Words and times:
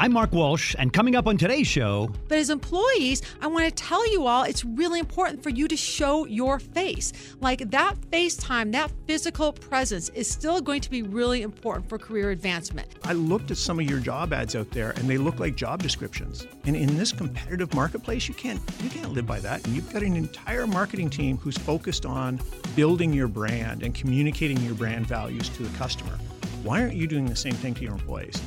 I'm 0.00 0.12
Mark 0.12 0.30
Walsh, 0.30 0.76
and 0.78 0.92
coming 0.92 1.16
up 1.16 1.26
on 1.26 1.36
today's 1.36 1.66
show. 1.66 2.12
But 2.28 2.38
as 2.38 2.50
employees, 2.50 3.20
I 3.40 3.48
want 3.48 3.64
to 3.64 3.72
tell 3.72 4.08
you 4.12 4.28
all 4.28 4.44
it's 4.44 4.64
really 4.64 5.00
important 5.00 5.42
for 5.42 5.50
you 5.50 5.66
to 5.66 5.76
show 5.76 6.24
your 6.24 6.60
face. 6.60 7.12
Like 7.40 7.68
that 7.72 7.96
face 8.04 8.36
time, 8.36 8.70
that 8.70 8.92
physical 9.08 9.52
presence 9.52 10.08
is 10.10 10.30
still 10.30 10.60
going 10.60 10.82
to 10.82 10.90
be 10.90 11.02
really 11.02 11.42
important 11.42 11.88
for 11.88 11.98
career 11.98 12.30
advancement. 12.30 12.86
I 13.02 13.14
looked 13.14 13.50
at 13.50 13.56
some 13.56 13.80
of 13.80 13.90
your 13.90 13.98
job 13.98 14.32
ads 14.32 14.54
out 14.54 14.70
there 14.70 14.90
and 14.90 15.10
they 15.10 15.18
look 15.18 15.40
like 15.40 15.56
job 15.56 15.82
descriptions. 15.82 16.46
And 16.64 16.76
in 16.76 16.96
this 16.96 17.10
competitive 17.10 17.74
marketplace, 17.74 18.28
you 18.28 18.34
can't 18.34 18.60
you 18.80 18.90
can't 18.90 19.12
live 19.12 19.26
by 19.26 19.40
that. 19.40 19.66
And 19.66 19.74
you've 19.74 19.92
got 19.92 20.04
an 20.04 20.14
entire 20.14 20.68
marketing 20.68 21.10
team 21.10 21.38
who's 21.38 21.58
focused 21.58 22.06
on 22.06 22.38
building 22.76 23.12
your 23.12 23.26
brand 23.26 23.82
and 23.82 23.92
communicating 23.96 24.58
your 24.58 24.74
brand 24.74 25.08
values 25.08 25.48
to 25.48 25.64
the 25.64 25.76
customer. 25.76 26.16
Why 26.62 26.82
aren't 26.82 26.94
you 26.94 27.08
doing 27.08 27.26
the 27.26 27.34
same 27.34 27.54
thing 27.54 27.74
to 27.74 27.82
your 27.82 27.94
employees? 27.94 28.40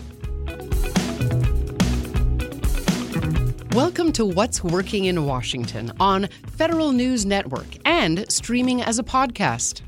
Welcome 3.74 4.11
to 4.14 4.25
What's 4.25 4.61
Working 4.61 5.06
in 5.06 5.25
Washington 5.25 5.93
on 5.98 6.28
Federal 6.57 6.92
News 6.92 7.25
Network 7.25 7.68
and 7.86 8.30
streaming 8.30 8.82
as 8.82 9.00
a 9.00 9.04
podcast. 9.04 9.80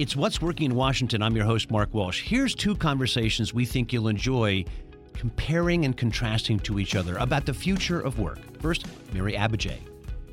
It's 0.00 0.16
What's 0.16 0.42
Working 0.42 0.72
in 0.72 0.76
Washington. 0.76 1.22
I'm 1.22 1.36
your 1.36 1.44
host, 1.44 1.70
Mark 1.70 1.94
Walsh. 1.94 2.20
Here's 2.20 2.56
two 2.56 2.74
conversations 2.74 3.54
we 3.54 3.64
think 3.64 3.92
you'll 3.92 4.08
enjoy 4.08 4.64
comparing 5.14 5.84
and 5.84 5.96
contrasting 5.96 6.58
to 6.60 6.80
each 6.80 6.96
other 6.96 7.16
about 7.18 7.46
the 7.46 7.54
future 7.54 8.00
of 8.00 8.18
work. 8.18 8.40
First, 8.60 8.86
Mary 9.12 9.34
Abbajay. 9.34 9.78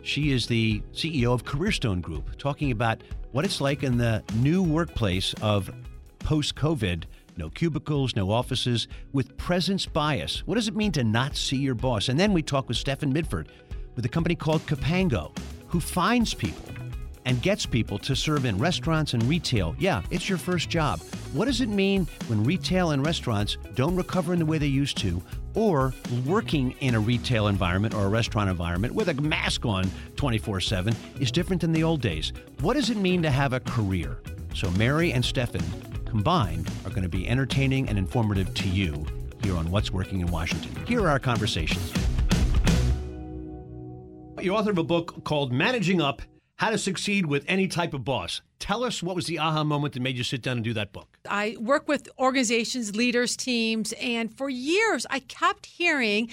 She 0.02 0.32
is 0.32 0.48
the 0.48 0.82
CEO 0.94 1.32
of 1.32 1.46
CareerStone 1.46 2.02
Group, 2.02 2.40
talking 2.40 2.72
about 2.72 3.04
what 3.34 3.46
it's 3.46 3.62
like 3.62 3.84
in 3.84 4.00
the 4.00 4.24
new 4.38 4.64
workplace 4.64 5.36
of 5.44 5.70
post 6.18 6.56
COVID 6.56 7.04
no 7.40 7.50
cubicles, 7.50 8.16
no 8.16 8.30
offices, 8.30 8.88
with 9.14 9.36
presence 9.38 9.86
bias. 9.86 10.46
What 10.46 10.56
does 10.56 10.68
it 10.68 10.76
mean 10.76 10.92
to 10.92 11.04
not 11.04 11.36
see 11.36 11.58
your 11.58 11.74
boss? 11.74 12.10
And 12.10 12.20
then 12.20 12.34
we 12.34 12.44
talk 12.44 12.68
with 12.68 12.78
Stefan 12.78 13.12
Midford 13.12 13.48
with 13.96 14.06
a 14.06 14.10
company 14.10 14.36
called 14.36 14.62
Capango, 14.68 15.36
who 15.68 15.80
finds 15.80 16.34
people 16.34 16.64
and 17.26 17.42
gets 17.42 17.66
people 17.66 17.98
to 18.00 18.16
serve 18.16 18.46
in 18.46 18.58
restaurants 18.58 19.14
and 19.14 19.24
retail. 19.24 19.76
Yeah, 19.80 20.02
it's 20.10 20.30
your 20.30 20.38
first 20.38 20.70
job. 20.70 21.00
What 21.34 21.46
does 21.46 21.62
it 21.62 21.70
mean 21.70 22.08
when 22.28 22.44
retail 22.44 22.92
and 22.92 23.06
restaurants 23.06 23.58
don't 23.76 23.96
recover 23.96 24.34
in 24.34 24.40
the 24.40 24.46
way 24.46 24.58
they 24.58 24.68
used 24.68 24.98
to, 25.00 25.22
or 25.56 25.94
working 26.26 26.72
in 26.80 26.96
a 26.96 27.00
retail 27.00 27.48
environment 27.48 27.94
or 27.94 28.06
a 28.06 28.10
restaurant 28.10 28.50
environment 28.50 28.94
with 28.94 29.10
a 29.10 29.14
mask 29.16 29.66
on 29.66 29.90
24 30.16 30.60
7 30.62 30.96
is 31.20 31.32
different 31.32 31.62
than 31.62 31.72
the 31.72 31.84
old 31.84 32.02
days? 32.02 32.34
What 32.62 32.76
does 32.76 32.90
it 32.90 32.98
mean 32.98 33.22
to 33.24 33.32
have 33.32 33.54
a 33.54 33.60
career? 33.60 34.20
So, 34.56 34.72
Mary 34.72 35.14
and 35.14 35.24
Stefan 35.24 35.62
combined 36.10 36.70
are 36.86 36.90
going 36.90 37.04
to 37.04 37.10
be 37.10 37.28
entertaining 37.28 37.88
and 37.88 37.98
informative 37.98 38.54
to 38.56 38.68
you 38.68 39.06
here 39.44 39.56
on 39.56 39.70
What's 39.72 39.92
Working 39.92 40.22
in 40.22 40.28
Washington. 40.28 40.86
Here 40.86 41.02
are 41.02 41.10
our 41.10 41.20
conversations. 41.20 41.94
You're 44.42 44.56
author 44.56 44.72
of 44.72 44.78
a 44.78 44.84
book 44.84 45.24
called 45.24 45.52
Managing 45.52 46.02
Up 46.02 46.22
How 46.56 46.72
to 46.72 46.78
Succeed 46.78 47.26
with 47.26 47.46
Any 47.48 47.68
Type 47.68 47.94
of 47.94 48.04
Boss. 48.04 48.42
Tell 48.58 48.84
us 48.84 49.04
what 49.04 49.16
was 49.16 49.28
the 49.28 49.40
aha 49.40 49.64
moment 49.64 49.94
that 49.94 50.02
made 50.02 50.18
you 50.18 50.24
sit 50.24 50.42
down 50.42 50.58
and 50.58 50.64
do 50.64 50.74
that 50.74 50.92
book? 50.92 51.18
I 51.30 51.56
work 51.60 51.88
with 51.88 52.10
organizations, 52.18 52.96
leaders, 52.96 53.38
teams, 53.38 53.94
and 54.02 54.36
for 54.36 54.50
years 54.50 55.06
I 55.10 55.20
kept 55.20 55.66
hearing 55.66 56.30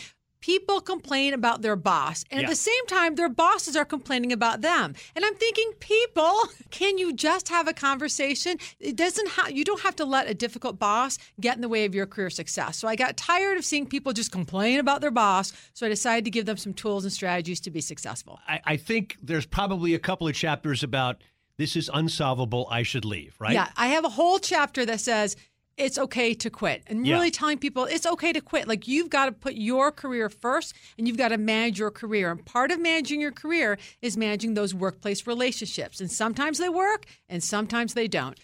people 0.47 0.81
complain 0.81 1.35
about 1.35 1.61
their 1.61 1.75
boss 1.75 2.25
and 2.31 2.41
yeah. 2.41 2.47
at 2.47 2.49
the 2.49 2.55
same 2.55 2.87
time 2.87 3.17
their 3.17 3.29
bosses 3.29 3.75
are 3.75 3.85
complaining 3.85 4.33
about 4.33 4.61
them. 4.61 4.95
And 5.17 5.25
i'm 5.25 5.35
thinking 5.35 5.73
people 5.81 6.35
can 6.71 6.99
you 6.99 7.13
just 7.13 7.49
have 7.49 7.67
a 7.67 7.73
conversation? 7.73 8.57
It 8.79 8.95
doesn't 8.95 9.29
have 9.31 9.51
you 9.51 9.65
don't 9.65 9.81
have 9.81 9.97
to 9.97 10.05
let 10.05 10.31
a 10.31 10.35
difficult 10.35 10.79
boss 10.79 11.19
get 11.41 11.57
in 11.57 11.63
the 11.63 11.69
way 11.69 11.85
of 11.85 11.97
your 11.97 12.07
career 12.07 12.31
success. 12.31 12.79
So 12.79 12.87
i 12.87 12.95
got 12.95 13.17
tired 13.17 13.59
of 13.59 13.65
seeing 13.65 13.87
people 13.87 14.13
just 14.13 14.31
complain 14.31 14.79
about 14.79 15.01
their 15.01 15.11
boss 15.11 15.53
so 15.75 15.85
i 15.85 15.89
decided 15.89 16.25
to 16.27 16.31
give 16.31 16.47
them 16.47 16.57
some 16.57 16.75
tools 16.75 17.03
and 17.05 17.13
strategies 17.13 17.59
to 17.63 17.71
be 17.73 17.81
successful. 17.81 18.39
I, 18.47 18.61
I 18.65 18.77
think 18.77 19.17
there's 19.21 19.47
probably 19.47 19.95
a 19.95 19.99
couple 19.99 20.29
of 20.29 20.35
chapters 20.37 20.85
about 20.85 21.25
this 21.57 21.75
is 21.75 21.91
unsolvable 21.93 22.69
i 22.71 22.85
should 22.85 23.05
leave 23.05 23.35
right? 23.41 23.55
Yeah 23.55 23.69
i 23.77 23.89
have 23.89 24.05
a 24.05 24.11
whole 24.11 24.39
chapter 24.39 24.87
that 24.87 25.01
says 25.01 25.35
it's 25.77 25.99
okay 25.99 26.33
to 26.35 26.51
quit 26.51 26.83
and 26.87 27.03
really 27.03 27.31
telling 27.31 27.59
people 27.59 27.85
it's 27.85 28.07
okay 28.07 28.33
to 28.33 28.41
quit. 28.41 28.67
Like 28.67 28.89
you've 28.89 29.11
got 29.11 29.27
to 29.27 29.33
put 29.33 29.55
your 29.55 29.93
career 29.93 30.29
first 30.29 30.75
and 30.97 31.07
you've 31.07 31.19
got 31.19 31.29
to 31.29 31.39
manage 31.39 31.79
your 31.79 31.91
career. 31.91 32.31
And 32.31 32.45
part 32.45 32.71
of 32.71 32.81
managing 32.81 33.21
your 33.21 33.33
career 33.33 33.79
is 34.01 34.17
managing 34.17 34.55
those 34.55 34.75
workplace 34.75 35.27
relationships. 35.27 36.01
And 36.01 36.11
sometimes 36.11 36.59
they 36.59 36.69
work 36.69 37.07
and 37.29 37.43
sometimes 37.43 37.95
they 37.95 38.09
don't. 38.09 38.39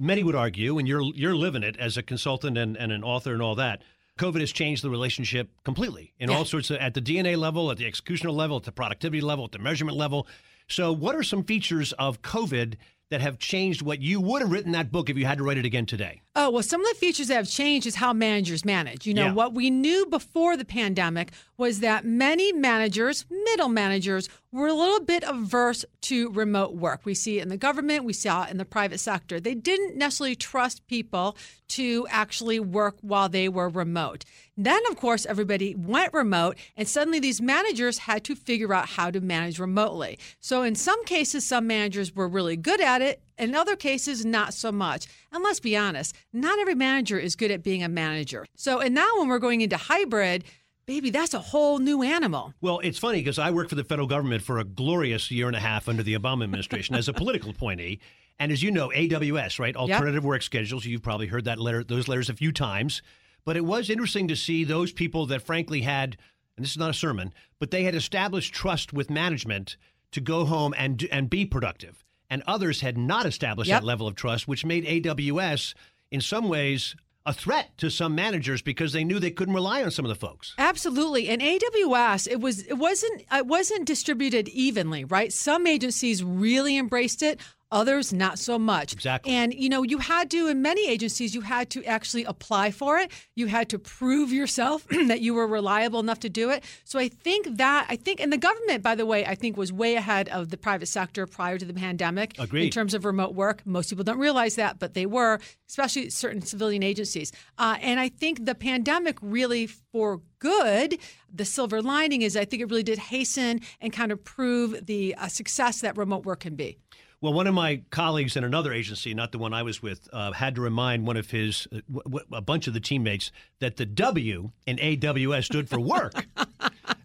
Many 0.00 0.22
would 0.22 0.36
argue, 0.36 0.78
and 0.78 0.86
you're 0.86 1.02
you're 1.02 1.34
living 1.34 1.64
it 1.64 1.76
as 1.76 1.96
a 1.96 2.04
consultant 2.04 2.56
and, 2.56 2.76
and 2.76 2.92
an 2.92 3.02
author 3.02 3.32
and 3.32 3.42
all 3.42 3.56
that. 3.56 3.82
COVID 4.16 4.38
has 4.38 4.52
changed 4.52 4.84
the 4.84 4.90
relationship 4.90 5.50
completely 5.64 6.12
in 6.18 6.30
yeah. 6.30 6.36
all 6.36 6.44
sorts 6.44 6.70
of 6.70 6.76
at 6.76 6.94
the 6.94 7.02
DNA 7.02 7.36
level, 7.36 7.68
at 7.72 7.78
the 7.78 7.90
executional 7.90 8.34
level, 8.34 8.56
at 8.56 8.62
the 8.62 8.70
productivity 8.70 9.20
level, 9.20 9.44
at 9.46 9.52
the 9.52 9.58
measurement 9.58 9.96
level. 9.96 10.28
So, 10.68 10.92
what 10.92 11.16
are 11.16 11.24
some 11.24 11.42
features 11.42 11.92
of 11.94 12.22
COVID 12.22 12.76
that 13.10 13.20
have 13.20 13.38
changed 13.38 13.82
what 13.82 14.02
you 14.02 14.20
would 14.20 14.42
have 14.42 14.50
written 14.50 14.72
that 14.72 14.92
book 14.92 15.08
if 15.08 15.16
you 15.16 15.24
had 15.24 15.38
to 15.38 15.44
write 15.44 15.58
it 15.58 15.64
again 15.64 15.86
today? 15.86 16.20
Oh, 16.36 16.50
well, 16.50 16.62
some 16.62 16.80
of 16.80 16.88
the 16.88 16.94
features 16.94 17.28
that 17.28 17.34
have 17.34 17.48
changed 17.48 17.86
is 17.86 17.96
how 17.96 18.12
managers 18.12 18.64
manage. 18.64 19.06
You 19.06 19.14
know, 19.14 19.26
yeah. 19.26 19.32
what 19.32 19.54
we 19.54 19.70
knew 19.70 20.06
before 20.06 20.56
the 20.56 20.64
pandemic 20.64 21.32
was 21.56 21.80
that 21.80 22.04
many 22.04 22.52
managers, 22.52 23.24
middle 23.30 23.68
managers, 23.68 24.28
were 24.50 24.68
a 24.68 24.74
little 24.74 25.00
bit 25.00 25.24
averse 25.26 25.84
to 26.00 26.30
remote 26.30 26.74
work. 26.74 27.02
We 27.04 27.14
see 27.14 27.38
it 27.38 27.42
in 27.42 27.48
the 27.48 27.56
government, 27.56 28.04
we 28.04 28.12
saw 28.12 28.44
it 28.44 28.50
in 28.50 28.56
the 28.56 28.64
private 28.64 28.98
sector. 28.98 29.38
They 29.38 29.54
didn't 29.54 29.96
necessarily 29.96 30.36
trust 30.36 30.86
people 30.86 31.36
to 31.68 32.06
actually 32.08 32.58
work 32.58 32.96
while 33.02 33.28
they 33.28 33.48
were 33.48 33.68
remote. 33.68 34.24
Then, 34.56 34.80
of 34.90 34.96
course, 34.96 35.26
everybody 35.26 35.74
went 35.74 36.14
remote, 36.14 36.56
and 36.76 36.88
suddenly 36.88 37.20
these 37.20 37.40
managers 37.40 37.98
had 37.98 38.24
to 38.24 38.34
figure 38.34 38.72
out 38.72 38.88
how 38.88 39.10
to 39.10 39.20
manage 39.20 39.58
remotely. 39.58 40.18
So, 40.40 40.62
in 40.62 40.74
some 40.74 41.04
cases, 41.04 41.46
some 41.46 41.66
managers 41.66 42.14
were 42.14 42.28
really 42.28 42.56
good 42.56 42.80
at 42.80 43.02
it. 43.02 43.22
In 43.36 43.54
other 43.54 43.76
cases, 43.76 44.24
not 44.24 44.54
so 44.54 44.72
much. 44.72 45.06
And 45.30 45.44
let's 45.44 45.60
be 45.60 45.76
honest, 45.76 46.16
not 46.32 46.58
every 46.58 46.74
manager 46.74 47.18
is 47.18 47.36
good 47.36 47.50
at 47.50 47.62
being 47.62 47.84
a 47.84 47.88
manager. 47.88 48.46
So, 48.56 48.80
and 48.80 48.94
now 48.94 49.18
when 49.18 49.28
we're 49.28 49.38
going 49.38 49.60
into 49.60 49.76
hybrid, 49.76 50.44
baby, 50.88 51.10
that's 51.10 51.34
a 51.34 51.38
whole 51.38 51.78
new 51.78 52.02
animal. 52.02 52.54
Well, 52.62 52.80
it's 52.80 52.98
funny 52.98 53.18
because 53.18 53.38
I 53.38 53.50
worked 53.50 53.68
for 53.68 53.76
the 53.76 53.84
federal 53.84 54.08
government 54.08 54.42
for 54.42 54.58
a 54.58 54.64
glorious 54.64 55.30
year 55.30 55.46
and 55.46 55.54
a 55.54 55.60
half 55.60 55.86
under 55.86 56.02
the 56.02 56.14
Obama 56.14 56.44
administration 56.44 56.96
as 56.96 57.08
a 57.08 57.12
political 57.12 57.50
appointee. 57.50 58.00
And 58.40 58.50
as 58.50 58.62
you 58.62 58.70
know, 58.70 58.88
AWS, 58.88 59.58
right? 59.58 59.76
Alternative 59.76 60.14
yep. 60.14 60.22
work 60.22 60.42
schedules. 60.42 60.86
You've 60.86 61.02
probably 61.02 61.26
heard 61.26 61.44
that 61.44 61.58
letter, 61.58 61.84
those 61.84 62.08
letters 62.08 62.30
a 62.30 62.34
few 62.34 62.52
times. 62.52 63.02
But 63.44 63.58
it 63.58 63.66
was 63.66 63.90
interesting 63.90 64.28
to 64.28 64.36
see 64.36 64.64
those 64.64 64.90
people 64.90 65.26
that 65.26 65.42
frankly 65.42 65.82
had, 65.82 66.16
and 66.56 66.64
this 66.64 66.70
is 66.70 66.78
not 66.78 66.90
a 66.90 66.94
sermon, 66.94 67.34
but 67.58 67.70
they 67.70 67.84
had 67.84 67.94
established 67.94 68.54
trust 68.54 68.94
with 68.94 69.10
management 69.10 69.76
to 70.12 70.22
go 70.22 70.46
home 70.46 70.74
and 70.78 71.06
and 71.12 71.28
be 71.28 71.44
productive. 71.44 72.02
And 72.30 72.42
others 72.46 72.80
had 72.80 72.96
not 72.96 73.26
established 73.26 73.68
yep. 73.68 73.82
that 73.82 73.86
level 73.86 74.06
of 74.06 74.14
trust, 74.14 74.48
which 74.48 74.64
made 74.64 74.86
AWS 74.86 75.74
in 76.10 76.22
some 76.22 76.48
ways 76.48 76.96
a 77.28 77.32
threat 77.34 77.76
to 77.76 77.90
some 77.90 78.14
managers 78.14 78.62
because 78.62 78.94
they 78.94 79.04
knew 79.04 79.18
they 79.18 79.30
couldn't 79.30 79.54
rely 79.54 79.82
on 79.82 79.90
some 79.90 80.04
of 80.04 80.08
the 80.08 80.14
folks. 80.14 80.54
Absolutely. 80.56 81.28
And 81.28 81.42
AWS, 81.42 82.26
it 82.26 82.40
was 82.40 82.62
it 82.62 82.78
wasn't 82.78 83.22
it 83.30 83.46
wasn't 83.46 83.84
distributed 83.84 84.48
evenly, 84.48 85.04
right? 85.04 85.30
Some 85.30 85.66
agencies 85.66 86.24
really 86.24 86.78
embraced 86.78 87.22
it 87.22 87.38
others 87.70 88.12
not 88.12 88.38
so 88.38 88.58
much. 88.58 88.92
Exactly. 88.92 89.32
And 89.32 89.52
you 89.52 89.68
know, 89.68 89.82
you 89.82 89.98
had 89.98 90.30
to 90.30 90.48
in 90.48 90.62
many 90.62 90.88
agencies 90.88 91.34
you 91.34 91.42
had 91.42 91.70
to 91.70 91.84
actually 91.84 92.24
apply 92.24 92.70
for 92.70 92.98
it. 92.98 93.10
You 93.34 93.46
had 93.46 93.68
to 93.70 93.78
prove 93.78 94.32
yourself 94.32 94.86
that 95.06 95.20
you 95.20 95.34
were 95.34 95.46
reliable 95.46 96.00
enough 96.00 96.20
to 96.20 96.28
do 96.28 96.50
it. 96.50 96.64
So 96.84 96.98
I 96.98 97.08
think 97.08 97.56
that 97.56 97.86
I 97.88 97.96
think 97.96 98.20
and 98.20 98.32
the 98.32 98.38
government 98.38 98.82
by 98.82 98.94
the 98.94 99.06
way, 99.06 99.24
I 99.26 99.34
think 99.34 99.56
was 99.56 99.72
way 99.72 99.94
ahead 99.96 100.28
of 100.28 100.50
the 100.50 100.56
private 100.56 100.86
sector 100.86 101.26
prior 101.26 101.58
to 101.58 101.64
the 101.64 101.74
pandemic 101.74 102.38
Agreed. 102.38 102.64
in 102.66 102.70
terms 102.70 102.94
of 102.94 103.04
remote 103.04 103.34
work. 103.34 103.62
Most 103.64 103.90
people 103.90 104.04
don't 104.04 104.18
realize 104.18 104.56
that, 104.56 104.78
but 104.78 104.94
they 104.94 105.06
were, 105.06 105.38
especially 105.68 106.10
certain 106.10 106.42
civilian 106.42 106.82
agencies. 106.82 107.32
Uh, 107.58 107.76
and 107.80 108.00
I 108.00 108.08
think 108.08 108.44
the 108.44 108.54
pandemic 108.54 109.18
really 109.20 109.66
for 109.66 110.20
good. 110.38 110.98
The 111.32 111.44
silver 111.44 111.82
lining 111.82 112.22
is 112.22 112.36
I 112.36 112.44
think 112.44 112.62
it 112.62 112.70
really 112.70 112.82
did 112.82 112.98
hasten 112.98 113.60
and 113.80 113.92
kind 113.92 114.12
of 114.12 114.24
prove 114.24 114.86
the 114.86 115.14
uh, 115.16 115.28
success 115.28 115.80
that 115.80 115.96
remote 115.96 116.24
work 116.24 116.40
can 116.40 116.54
be. 116.54 116.78
Well, 117.20 117.32
one 117.32 117.48
of 117.48 117.54
my 117.54 117.82
colleagues 117.90 118.36
in 118.36 118.44
another 118.44 118.72
agency, 118.72 119.12
not 119.12 119.32
the 119.32 119.38
one 119.38 119.52
I 119.52 119.64
was 119.64 119.82
with, 119.82 120.08
uh, 120.12 120.30
had 120.32 120.54
to 120.54 120.60
remind 120.60 121.04
one 121.04 121.16
of 121.16 121.30
his, 121.30 121.66
uh, 121.72 122.40
bunch 122.40 122.68
of 122.68 122.74
the 122.74 122.80
teammates, 122.80 123.32
that 123.58 123.76
the 123.76 123.86
W 123.86 124.52
in 124.66 124.76
AWS 124.76 125.44
stood 125.44 125.68
for 125.68 125.80
work. 125.80 126.26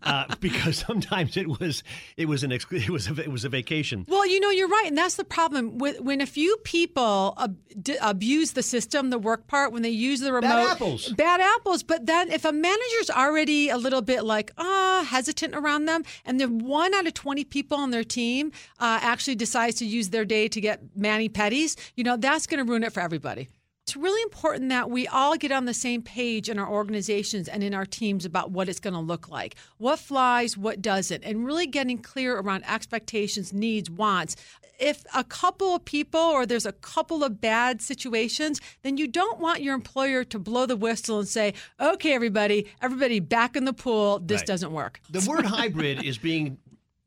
uh, 0.03 0.35
because 0.39 0.77
sometimes 0.87 1.37
it 1.37 1.47
was 1.59 1.83
it 2.17 2.27
was 2.27 2.43
an 2.43 2.51
it 2.51 2.89
was 2.89 3.09
a, 3.09 3.21
it 3.21 3.31
was 3.31 3.45
a 3.45 3.49
vacation. 3.49 4.05
Well, 4.07 4.27
you 4.27 4.39
know, 4.39 4.49
you're 4.49 4.67
right, 4.67 4.85
and 4.87 4.97
that's 4.97 5.15
the 5.15 5.23
problem 5.23 5.77
with 5.77 6.01
when 6.01 6.21
a 6.21 6.25
few 6.25 6.57
people 6.63 7.33
ab- 7.37 7.57
d- 7.81 7.97
abuse 8.01 8.51
the 8.51 8.63
system, 8.63 9.09
the 9.09 9.19
work 9.19 9.47
part, 9.47 9.71
when 9.71 9.81
they 9.81 9.89
use 9.89 10.19
the 10.19 10.33
remote. 10.33 10.49
Bad 10.49 10.71
apples. 10.71 11.09
Bad 11.09 11.41
apples. 11.41 11.83
But 11.83 12.05
then, 12.05 12.31
if 12.31 12.45
a 12.45 12.51
manager's 12.51 13.09
already 13.09 13.69
a 13.69 13.77
little 13.77 14.01
bit 14.01 14.23
like 14.23 14.51
ah 14.57 14.99
uh, 14.99 15.03
hesitant 15.03 15.55
around 15.55 15.85
them, 15.85 16.03
and 16.25 16.39
then 16.39 16.59
one 16.59 16.93
out 16.93 17.07
of 17.07 17.13
twenty 17.13 17.43
people 17.43 17.77
on 17.77 17.91
their 17.91 18.03
team 18.03 18.51
uh, 18.79 18.99
actually 19.01 19.35
decides 19.35 19.75
to 19.77 19.85
use 19.85 20.09
their 20.09 20.25
day 20.25 20.47
to 20.47 20.61
get 20.61 20.81
mani 20.95 21.29
pedis, 21.29 21.75
you 21.95 22.03
know, 22.03 22.17
that's 22.17 22.47
going 22.47 22.63
to 22.63 22.69
ruin 22.69 22.83
it 22.83 22.93
for 22.93 22.99
everybody. 23.01 23.49
It's 23.85 23.97
really 23.97 24.21
important 24.21 24.69
that 24.69 24.89
we 24.89 25.07
all 25.07 25.35
get 25.35 25.51
on 25.51 25.65
the 25.65 25.73
same 25.73 26.01
page 26.01 26.47
in 26.47 26.57
our 26.57 26.69
organizations 26.69 27.49
and 27.49 27.61
in 27.61 27.73
our 27.73 27.85
teams 27.85 28.23
about 28.23 28.49
what 28.49 28.69
it's 28.69 28.79
going 28.79 28.93
to 28.93 28.99
look 29.01 29.27
like. 29.27 29.55
What 29.77 29.99
flies, 29.99 30.57
what 30.57 30.81
doesn't, 30.81 31.21
and 31.25 31.45
really 31.45 31.67
getting 31.67 31.97
clear 31.97 32.39
around 32.39 32.63
expectations, 32.65 33.51
needs, 33.51 33.89
wants. 33.89 34.37
If 34.79 35.03
a 35.13 35.25
couple 35.25 35.75
of 35.75 35.83
people 35.83 36.21
or 36.21 36.45
there's 36.45 36.65
a 36.65 36.71
couple 36.71 37.25
of 37.25 37.41
bad 37.41 37.81
situations, 37.81 38.61
then 38.83 38.95
you 38.95 39.05
don't 39.05 39.39
want 39.39 39.61
your 39.61 39.75
employer 39.75 40.23
to 40.23 40.39
blow 40.39 40.65
the 40.65 40.77
whistle 40.77 41.19
and 41.19 41.27
say, 41.27 41.53
okay, 41.77 42.13
everybody, 42.13 42.71
everybody 42.81 43.19
back 43.19 43.57
in 43.57 43.65
the 43.65 43.73
pool. 43.73 44.19
This 44.19 44.39
right. 44.39 44.47
doesn't 44.47 44.71
work. 44.71 45.01
The 45.09 45.29
word 45.29 45.45
hybrid 45.45 46.05
is 46.05 46.17
being 46.17 46.57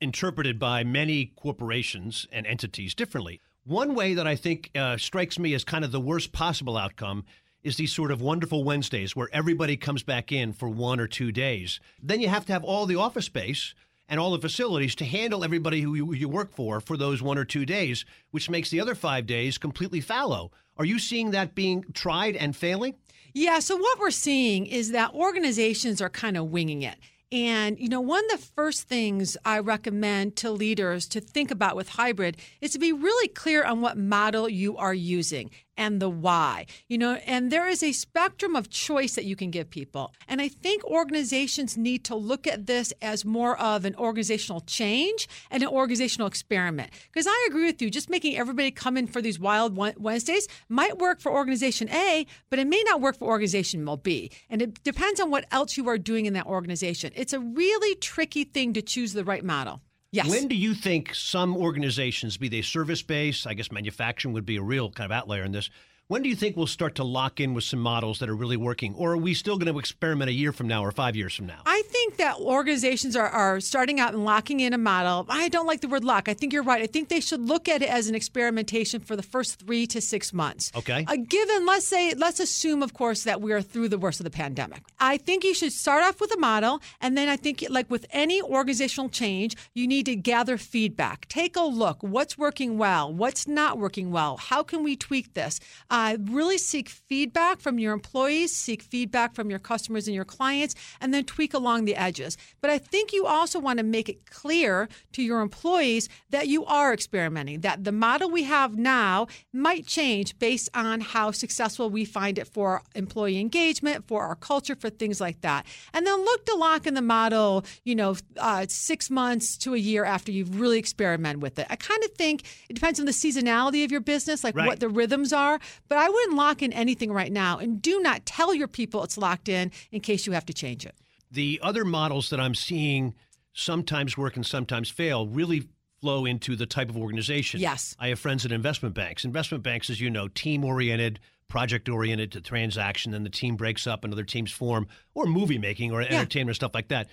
interpreted 0.03 0.59
by 0.59 0.85
many 0.85 1.33
corporations 1.37 2.27
and 2.31 2.47
entities 2.47 2.95
differently. 2.95 3.41
One 3.67 3.97
way 3.97 4.15
that 4.15 4.29
I 4.29 4.37
think 4.37 4.71
uh, 4.77 4.97
strikes 4.97 5.41
me 5.41 5.53
as 5.53 5.65
kind 5.65 5.85
of 5.85 5.91
the 5.91 5.99
worst 5.99 6.31
possible 6.31 6.77
outcome 6.77 7.25
is 7.65 7.77
these 7.77 7.93
sort 7.93 8.13
of 8.13 8.21
wonderful 8.21 8.63
Wednesdays 8.63 9.17
where 9.17 9.29
everybody 9.33 9.77
comes 9.77 10.05
back 10.05 10.31
in 10.31 10.53
for 10.53 10.69
one 10.69 11.01
or 11.01 11.09
two 11.09 11.33
days. 11.33 11.81
Then 12.01 12.21
you 12.21 12.29
have 12.29 12.47
to 12.47 12.53
have 12.53 12.63
all 12.63 12.87
the 12.87 12.95
office 12.95 13.25
space 13.27 13.75
and 14.09 14.21
all 14.21 14.31
the 14.31 14.39
facilities 14.39 14.95
to 14.95 15.05
handle 15.05 15.43
everybody 15.43 15.81
who 15.81 15.97
you, 15.97 16.15
you, 16.15 16.29
work 16.29 16.55
for 16.55 16.81
for 16.81 16.97
those 16.97 17.23
one 17.23 17.39
or 17.39 17.45
two 17.45 17.67
days, 17.67 18.05
which 18.31 18.49
makes 18.49 18.71
the 18.71 18.79
other 18.79 18.95
five 18.95 19.27
days 19.27 19.59
completely 19.59 20.01
fallow. 20.01 20.53
Are 20.77 20.85
you 20.85 21.01
seeing 21.01 21.33
that 21.33 21.57
being 21.57 21.85
tried 21.93 22.37
and 22.37 22.55
failing? 22.55 22.95
Yeah, 23.35 23.59
so 23.59 23.77
what 23.77 23.99
we're 23.99 24.13
seeing 24.13 24.67
is 24.67 24.93
that 24.93 25.13
organizations 25.13 26.01
are 26.01 26.09
kind 26.09 26.37
of 26.37 26.53
winging 26.53 26.83
it. 26.83 26.99
And, 27.33 27.79
you 27.79 27.89
know, 27.89 28.01
one 28.01 28.25
of 28.27 28.41
the 28.41 28.47
first 28.47 28.85
things 28.85 29.37
I 29.45 29.59
recommend 29.59 30.37
to 30.37 30.51
leaders 30.51 31.09
to 31.09 31.21
think 31.21 31.51
about 31.51 31.75
with 31.75 31.89
hybrid 31.89 32.37
is 32.61 32.71
to 32.73 32.79
be 32.79 32.93
really 32.93 33.29
clear 33.29 33.65
on 33.65 33.81
what 33.81 33.99
model 33.99 34.49
you 34.49 34.77
are 34.77 34.95
using 34.95 35.51
and 35.77 36.01
the 36.01 36.09
why. 36.09 36.67
You 36.89 36.99
know, 36.99 37.15
and 37.27 37.51
there 37.51 37.69
is 37.69 37.83
a 37.83 37.93
spectrum 37.93 38.57
of 38.57 38.71
choice 38.71 39.15
that 39.15 39.25
you 39.25 39.37
can 39.37 39.51
give 39.51 39.71
people. 39.71 40.13
And 40.29 40.41
I 40.41 40.49
think 40.49 40.85
organizations 40.85 41.77
need 41.77 42.05
to 42.05 42.15
look 42.15 42.47
at 42.47 42.67
this 42.67 42.93
as 43.03 43.25
more 43.25 43.59
of 43.61 43.85
an 43.85 43.95
organizational 43.97 44.61
change 44.61 45.29
and 45.51 45.63
an 45.63 45.69
organizational 45.69 46.29
experiment. 46.29 46.91
Because 47.13 47.27
I 47.27 47.47
agree 47.49 47.67
with 47.67 47.81
you, 47.83 47.91
just 47.91 48.11
making 48.11 48.37
everybody 48.37 48.71
come 48.71 48.97
in 48.97 49.07
for 49.07 49.23
these 49.23 49.39
wild 49.39 49.77
Wednesdays 49.77 50.49
might 50.69 50.99
work 50.99 51.21
for 51.21 51.33
organization 51.33 51.89
A, 51.91 52.27
but 52.51 52.59
it 52.59 52.67
may 52.67 52.83
not 52.85 53.01
work 53.01 53.19
for 53.19 53.27
organization 53.29 53.87
B. 54.03 54.31
And 54.51 54.63
it 54.63 54.83
depends 54.83 55.21
on 55.21 55.31
what 55.31 55.47
else 55.51 55.77
you 55.77 55.89
are 55.89 55.99
doing 55.99 56.27
in 56.27 56.33
that 56.35 56.47
organization. 56.47 57.13
It's 57.15 57.33
a 57.33 57.41
really 57.41 57.95
tricky 57.97 58.45
thing 58.45 58.73
to 58.75 58.83
choose 58.83 59.13
the 59.13 59.25
right 59.25 59.45
model. 59.45 59.81
Yes. 60.17 60.31
When 60.31 60.49
do 60.49 60.57
you 60.57 60.73
think 60.73 61.15
some 61.15 61.55
organizations, 61.55 62.39
be 62.39 62.49
they 62.49 62.63
service 62.63 63.03
based, 63.03 63.47
I 63.47 63.53
guess 63.53 63.71
manufacturing 63.71 64.33
would 64.33 64.47
be 64.47 64.57
a 64.57 64.63
real 64.63 64.91
kind 64.91 65.05
of 65.05 65.15
outlier 65.15 65.45
in 65.45 65.53
this, 65.53 65.69
when 66.09 66.23
do 66.23 66.29
you 66.29 66.37
think 66.37 66.57
we'll 66.57 66.69
start 66.69 66.95
to 66.95 67.05
lock 67.05 67.41
in 67.41 67.53
with 67.53 67.65
some 67.65 67.81
models 67.81 68.21
that 68.21 68.29
are 68.29 68.37
really 68.37 68.57
working? 68.57 68.95
Or 68.95 69.13
are 69.13 69.17
we 69.17 69.35
still 69.35 69.59
going 69.59 69.73
to 69.73 69.79
experiment 69.79 70.31
a 70.31 70.33
year 70.33 70.53
from 70.53 70.69
now 70.69 70.85
or 70.85 70.93
five 70.93 71.17
years 71.17 71.35
from 71.35 71.47
now? 71.47 71.63
I 71.67 71.83
think 71.87 72.17
that 72.19 72.39
organizations 72.39 73.17
are, 73.17 73.29
are 73.29 73.59
starting 73.61 73.99
out 73.99 74.15
and 74.15 74.25
locking 74.25 74.61
in 74.61 74.73
a 74.73 74.79
model. 74.79 75.27
I 75.29 75.49
don't 75.49 75.67
like 75.67 75.81
the 75.81 75.89
word 75.89 76.05
lock. 76.05 76.29
I 76.29 76.35
think 76.35 76.53
you're 76.53 76.63
right. 76.63 76.81
I 76.81 76.87
think 76.87 77.09
they 77.09 77.19
should 77.19 77.41
look 77.41 77.69
at 77.69 77.83
it 77.83 77.91
as 77.91 78.09
an 78.09 78.15
experimentation 78.15 79.01
for 79.01 79.17
the 79.17 79.23
first 79.23 79.59
three 79.59 79.85
to 79.89 80.01
six 80.01 80.33
months. 80.33 80.71
Okay. 80.77 81.05
Uh, 81.09 81.17
given, 81.17 81.67
let's 81.67 81.87
say, 81.87 82.15
let's 82.15 82.39
assume, 82.39 82.85
of 82.85 82.95
course, 82.95 83.25
that 83.25 83.41
we 83.41 83.53
are 83.53 83.63
through 83.63 83.89
the 83.89 83.99
worst 83.99 84.21
of 84.21 84.25
the 84.25 84.31
pandemic. 84.31 84.83
I 85.01 85.17
think 85.17 85.43
you 85.43 85.55
should 85.55 85.73
start 85.73 86.05
off 86.05 86.21
with 86.21 86.33
a 86.33 86.39
model. 86.39 86.81
And 87.01 87.19
then 87.19 87.29
I 87.29 87.37
think, 87.37 87.65
like 87.69 87.91
with 87.91 88.07
any 88.11 88.41
organizational 88.41 89.09
change, 89.09 89.57
you 89.75 89.89
need 89.89 90.07
to 90.07 90.15
gather 90.15 90.57
feedback. 90.57 91.27
Take 91.27 91.57
a 91.57 91.63
look. 91.63 91.99
What's 92.01 92.39
working 92.39 92.79
well? 92.79 93.13
What's 93.13 93.49
not 93.49 93.77
working 93.79 94.13
well? 94.13 94.37
How 94.37 94.63
can 94.63 94.85
we 94.85 94.95
tweak 94.95 95.35
this? 95.35 95.59
Uh, 95.97 96.19
really 96.25 96.59
seek 96.59 96.91
feedback 96.91 97.59
from 97.59 97.79
your 97.79 97.95
employees, 97.95 98.55
seek 98.55 98.83
feedback 98.83 99.35
from 99.35 99.49
your 99.49 99.59
customers 99.59 100.07
and 100.07 100.15
your 100.15 100.27
clients, 100.27 100.75
and 101.01 101.15
then 101.15 101.25
tweak 101.25 101.55
along 101.55 101.87
the 101.87 101.97
edges. 101.97 102.37
But 102.61 102.69
I 102.69 102.77
think 102.77 103.15
you 103.15 103.25
also 103.25 103.59
want 103.59 103.79
to 103.79 103.83
make 103.83 104.11
it 104.11 104.27
clear 104.27 104.91
to 105.13 105.23
your 105.23 105.41
employees 105.41 106.11
that 106.29 106.49
you 106.49 106.67
are 106.67 106.93
experimenting, 106.93 107.63
that 107.63 107.85
the 107.85 107.93
model 107.93 108.29
we 108.29 108.43
have 108.43 108.77
now 108.77 109.27
might 109.55 109.87
change 109.87 110.39
based 110.39 110.69
on 110.75 111.01
how 111.01 111.31
successful 111.31 111.89
we 111.89 112.05
find 112.05 112.39
it 112.39 112.47
for 112.47 112.83
employee 112.95 113.41
engagement, 113.41 114.07
for 114.07 114.23
our 114.23 114.37
culture, 114.37 114.77
for 114.77 114.91
things 114.91 115.19
like 115.19 115.41
that. 115.41 115.65
And 115.95 116.07
then 116.07 116.19
look 116.27 116.45
to 116.45 116.57
lock 116.57 116.87
in 116.87 116.93
the 116.93 117.01
model, 117.01 117.65
you 117.85 117.95
know, 117.95 118.17
uh, 118.37 118.67
six 118.69 119.09
months 119.09 119.57
to 119.65 119.73
a 119.73 119.79
year 119.79 120.05
after 120.05 120.31
you've 120.31 120.61
really 120.61 120.79
experimented 120.79 121.41
with 121.41 121.59
it. 121.59 121.67
I 121.71 121.77
kind 121.77 122.05
of 122.05 122.11
think 122.11 122.43
it 122.69 122.75
depends 122.75 123.01
on 123.01 123.07
the 123.07 123.13
seasonality 123.13 123.83
of 123.83 123.91
your 123.91 124.03
business, 124.03 124.45
like 124.45 124.55
right. 124.55 124.67
what 124.67 124.81
the 124.81 124.91
rhythms 124.91 125.33
are. 125.33 125.59
But 125.89 125.99
I 125.99 126.09
wouldn't 126.09 126.37
lock 126.37 126.63
in 126.63 126.73
anything 126.73 127.13
right 127.13 127.33
now. 127.33 127.59
And 127.59 127.81
do 127.81 128.01
not 128.01 128.27
tell 128.27 128.55
your 128.55 128.69
people 128.69 129.03
it's 129.05 129.19
locked 129.19 129.49
in 129.49 129.71
in 129.91 130.01
case 130.01 130.27
you 130.27 130.33
have 130.33 130.47
to 130.47 130.55
change 130.55 130.85
it. 130.85 130.95
The 131.31 131.61
other 131.63 131.85
models 131.85 132.31
that 132.31 132.41
I'm 132.41 132.55
seeing 132.55 133.15
sometimes 133.53 134.17
work 134.17 134.37
and 134.37 134.45
sometimes 134.45 134.91
fail 134.91 135.27
really 135.27 135.69
flow 136.01 136.25
into 136.25 136.57
the 136.57 136.67
type 136.67 136.91
of 136.91 136.97
organization. 136.97 137.61
Yes. 137.61 137.97
I 137.99 138.09
have 138.09 138.21
friends 138.21 138.45
at 138.45 138.53
investment 138.53 138.95
banks. 138.95 139.25
Investment 139.25 139.65
banks, 139.65 139.91
as 139.91 140.01
you 140.01 140.11
know, 140.11 140.29
team 140.29 140.65
oriented, 140.65 141.21
project 141.49 141.89
oriented 141.89 142.33
to 142.33 142.41
transaction, 142.41 143.13
then 143.13 143.25
the 143.25 143.31
team 143.31 143.57
breaks 143.57 143.87
up 143.87 144.05
and 144.05 144.13
other 144.13 144.25
teams 144.25 144.53
form, 144.53 144.87
or 145.15 145.27
movie 145.27 145.59
making 145.59 145.93
or 145.93 146.03
yeah. 146.03 146.09
entertainment, 146.11 146.57
stuff 146.57 146.75
like 146.75 146.89
that. 146.89 147.09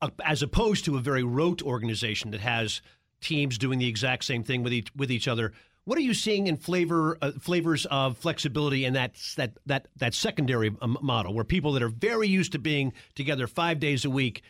Uh, 0.00 0.10
as 0.24 0.42
opposed 0.42 0.84
to 0.84 0.96
a 0.96 1.00
very 1.00 1.24
rote 1.24 1.62
organization 1.62 2.30
that 2.30 2.40
has 2.40 2.80
teams 3.20 3.58
doing 3.58 3.78
the 3.78 3.88
exact 3.88 4.24
same 4.24 4.44
thing 4.44 4.62
with 4.62 4.72
each, 4.72 4.94
with 4.94 5.10
each 5.10 5.26
other 5.26 5.52
what 5.86 5.96
are 5.96 6.02
you 6.02 6.14
seeing 6.14 6.48
in 6.48 6.56
flavor 6.56 7.16
uh, 7.22 7.30
flavors 7.40 7.86
of 7.86 8.18
flexibility 8.18 8.84
in 8.84 8.92
that 8.92 9.14
that 9.36 9.52
that 9.66 9.86
that 9.96 10.14
secondary 10.14 10.74
um, 10.82 10.98
model, 11.00 11.32
where 11.32 11.44
people 11.44 11.72
that 11.72 11.82
are 11.82 11.88
very 11.88 12.28
used 12.28 12.52
to 12.52 12.58
being 12.58 12.92
together 13.14 13.46
five 13.46 13.80
days 13.80 14.04
a 14.04 14.10
week? 14.10 14.42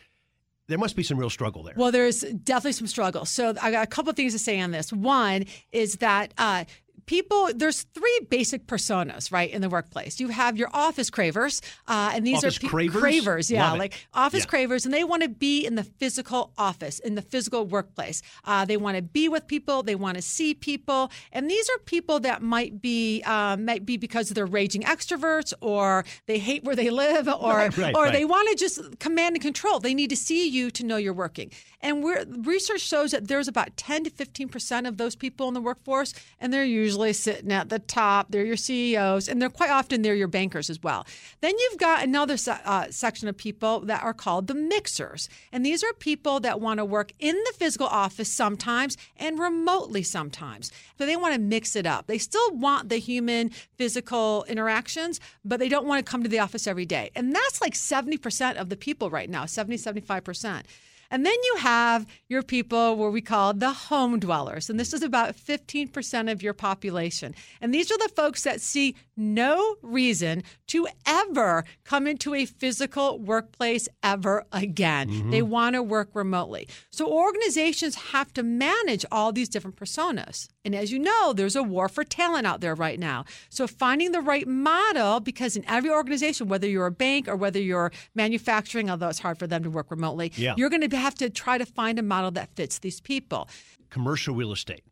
There 0.67 0.77
must 0.77 0.97
be 0.97 1.03
some 1.03 1.17
real 1.17 1.29
struggle 1.29 1.63
there. 1.63 1.75
Well, 1.77 1.93
there's 1.93 2.21
definitely 2.21 2.73
some 2.73 2.87
struggle. 2.87 3.23
So 3.23 3.53
I 3.61 3.71
got 3.71 3.83
a 3.83 3.87
couple 3.87 4.09
of 4.09 4.17
things 4.17 4.33
to 4.33 4.39
say 4.39 4.59
on 4.59 4.71
this. 4.71 4.91
One 4.91 5.45
is 5.71 5.97
that 5.97 6.33
uh, 6.37 6.65
people 7.07 7.49
there's 7.55 7.83
three 7.93 8.19
basic 8.29 8.67
personas 8.67 9.31
right 9.31 9.49
in 9.49 9.61
the 9.61 9.69
workplace 9.69 10.19
you 10.19 10.27
have 10.27 10.57
your 10.57 10.69
office 10.73 11.09
cravers 11.09 11.61
uh, 11.87 12.11
and 12.13 12.27
these 12.27 12.37
office 12.37 12.57
are 12.57 12.59
pe- 12.59 12.67
cravers? 12.67 13.01
cravers 13.01 13.49
yeah 13.49 13.69
Love 13.69 13.79
like 13.79 13.93
it. 13.93 14.07
office 14.13 14.43
yeah. 14.43 14.49
cravers 14.49 14.85
and 14.85 14.93
they 14.93 15.05
want 15.05 15.23
to 15.23 15.29
be 15.29 15.65
in 15.65 15.75
the 15.75 15.83
physical 15.85 16.51
office 16.57 16.99
in 16.99 17.15
the 17.15 17.21
physical 17.21 17.65
workplace 17.65 18.21
uh, 18.43 18.65
they 18.65 18.77
want 18.77 18.97
to 18.97 19.01
be 19.01 19.29
with 19.29 19.47
people 19.47 19.81
they 19.81 19.95
want 19.95 20.15
to 20.15 20.21
see 20.21 20.53
people 20.53 21.09
and 21.31 21.49
these 21.49 21.69
are 21.69 21.79
people 21.85 22.19
that 22.19 22.41
might 22.41 22.81
be 22.81 23.23
um, 23.23 23.63
might 23.63 23.85
be 23.85 23.95
because 23.95 24.29
they're 24.29 24.45
raging 24.45 24.81
extroverts 24.83 25.53
or 25.61 26.03
they 26.25 26.37
hate 26.37 26.63
where 26.65 26.75
they 26.75 26.89
live 26.89 27.27
or 27.39 27.55
right, 27.55 27.77
right, 27.77 27.95
or 27.95 28.03
right. 28.03 28.13
they 28.13 28.25
want 28.25 28.49
to 28.49 28.55
just 28.55 28.99
command 28.99 29.33
and 29.35 29.41
control 29.41 29.79
they 29.79 29.93
need 29.93 30.09
to 30.09 30.17
see 30.17 30.47
you 30.47 30.69
to 30.69 30.85
know 30.85 30.97
you're 30.97 31.13
working 31.13 31.49
and 31.79 32.03
we're, 32.03 32.25
research 32.39 32.81
shows 32.81 33.11
that 33.11 33.29
there's 33.29 33.47
about 33.47 33.77
10 33.77 34.03
to 34.03 34.09
15 34.09 34.49
percent 34.49 34.85
of 34.85 34.97
those 34.97 35.15
people 35.15 35.47
in 35.47 35.53
the 35.53 35.61
workforce 35.61 36.13
and 36.41 36.51
they're 36.51 36.65
usually 36.65 36.96
sitting 37.13 37.51
at 37.51 37.69
the 37.69 37.79
top. 37.79 38.27
They're 38.29 38.45
your 38.45 38.57
CEOs, 38.57 39.27
and 39.27 39.41
they're 39.41 39.49
quite 39.49 39.69
often 39.69 40.01
they're 40.01 40.15
your 40.15 40.27
bankers 40.27 40.69
as 40.69 40.81
well. 40.81 41.05
Then 41.41 41.53
you've 41.57 41.79
got 41.79 42.03
another 42.03 42.37
uh, 42.47 42.87
section 42.89 43.27
of 43.27 43.37
people 43.37 43.81
that 43.81 44.03
are 44.03 44.13
called 44.13 44.47
the 44.47 44.55
mixers, 44.55 45.29
and 45.51 45.65
these 45.65 45.83
are 45.83 45.93
people 45.93 46.39
that 46.41 46.59
want 46.61 46.79
to 46.79 46.85
work 46.85 47.11
in 47.19 47.35
the 47.35 47.53
physical 47.55 47.87
office 47.87 48.31
sometimes 48.31 48.97
and 49.17 49.39
remotely 49.39 50.03
sometimes. 50.03 50.71
But 50.97 51.05
they 51.05 51.15
want 51.15 51.33
to 51.33 51.39
mix 51.39 51.75
it 51.75 51.85
up. 51.85 52.07
They 52.07 52.17
still 52.17 52.55
want 52.55 52.89
the 52.89 52.97
human 52.97 53.49
physical 53.75 54.45
interactions, 54.47 55.19
but 55.45 55.59
they 55.59 55.69
don't 55.69 55.87
want 55.87 56.05
to 56.05 56.09
come 56.09 56.23
to 56.23 56.29
the 56.29 56.39
office 56.39 56.67
every 56.67 56.85
day. 56.85 57.11
And 57.15 57.33
that's 57.35 57.61
like 57.61 57.73
70% 57.73 58.55
of 58.55 58.69
the 58.69 58.77
people 58.77 59.09
right 59.09 59.29
now, 59.29 59.45
70, 59.45 59.77
75%. 59.77 60.63
And 61.09 61.25
then 61.25 61.35
you 61.43 61.55
have 61.59 62.05
your 62.27 62.43
people 62.43 62.95
where 62.95 63.09
we 63.09 63.21
call 63.21 63.53
the 63.53 63.71
home 63.71 64.19
dwellers. 64.19 64.69
And 64.69 64.79
this 64.79 64.93
is 64.93 65.03
about 65.03 65.35
15% 65.35 66.31
of 66.31 66.43
your 66.43 66.53
population. 66.53 67.35
And 67.61 67.73
these 67.73 67.91
are 67.91 67.97
the 67.97 68.09
folks 68.09 68.43
that 68.43 68.61
see 68.61 68.95
no 69.15 69.75
reason 69.81 70.43
to 70.67 70.87
ever 71.05 71.63
come 71.83 72.07
into 72.07 72.33
a 72.33 72.45
physical 72.45 73.19
workplace 73.19 73.87
ever 74.03 74.45
again. 74.51 75.09
Mm-hmm. 75.09 75.31
They 75.31 75.41
want 75.41 75.75
to 75.75 75.83
work 75.83 76.09
remotely. 76.13 76.67
So 76.91 77.07
organizations 77.07 77.95
have 77.95 78.33
to 78.33 78.43
manage 78.43 79.05
all 79.11 79.31
these 79.31 79.49
different 79.49 79.75
personas. 79.75 80.47
And 80.67 80.75
as 80.75 80.91
you 80.91 80.99
know, 80.99 81.31
there's 81.31 81.55
a 81.55 81.63
war 81.63 81.87
for 81.87 82.03
talent 82.03 82.45
out 82.45 82.59
there 82.59 82.75
right 82.75 82.99
now. 82.99 83.23
So 83.47 83.67
finding 83.67 84.11
the 84.11 84.19
right 84.19 84.45
model, 84.45 85.21
because 85.21 85.55
in 85.55 85.63
every 85.65 85.89
organization, 85.89 86.49
whether 86.49 86.67
you're 86.67 86.87
a 86.87 86.91
bank 86.91 87.29
or 87.29 87.37
whether 87.37 87.57
you're 87.57 87.93
manufacturing, 88.15 88.89
although 88.89 89.07
it's 89.07 89.19
hard 89.19 89.39
for 89.39 89.47
them 89.47 89.63
to 89.63 89.69
work 89.69 89.89
remotely, 89.89 90.33
yeah. 90.35 90.55
you're 90.57 90.69
going 90.69 90.85
to 90.85 90.97
have 90.97 91.15
to 91.15 91.29
try 91.29 91.57
to 91.57 91.65
find 91.65 91.97
a 91.97 92.01
model 92.01 92.31
that 92.31 92.49
fits 92.57 92.79
these 92.79 92.99
people. 92.99 93.47
Commercial 93.89 94.35
real 94.35 94.51
estate. 94.51 94.83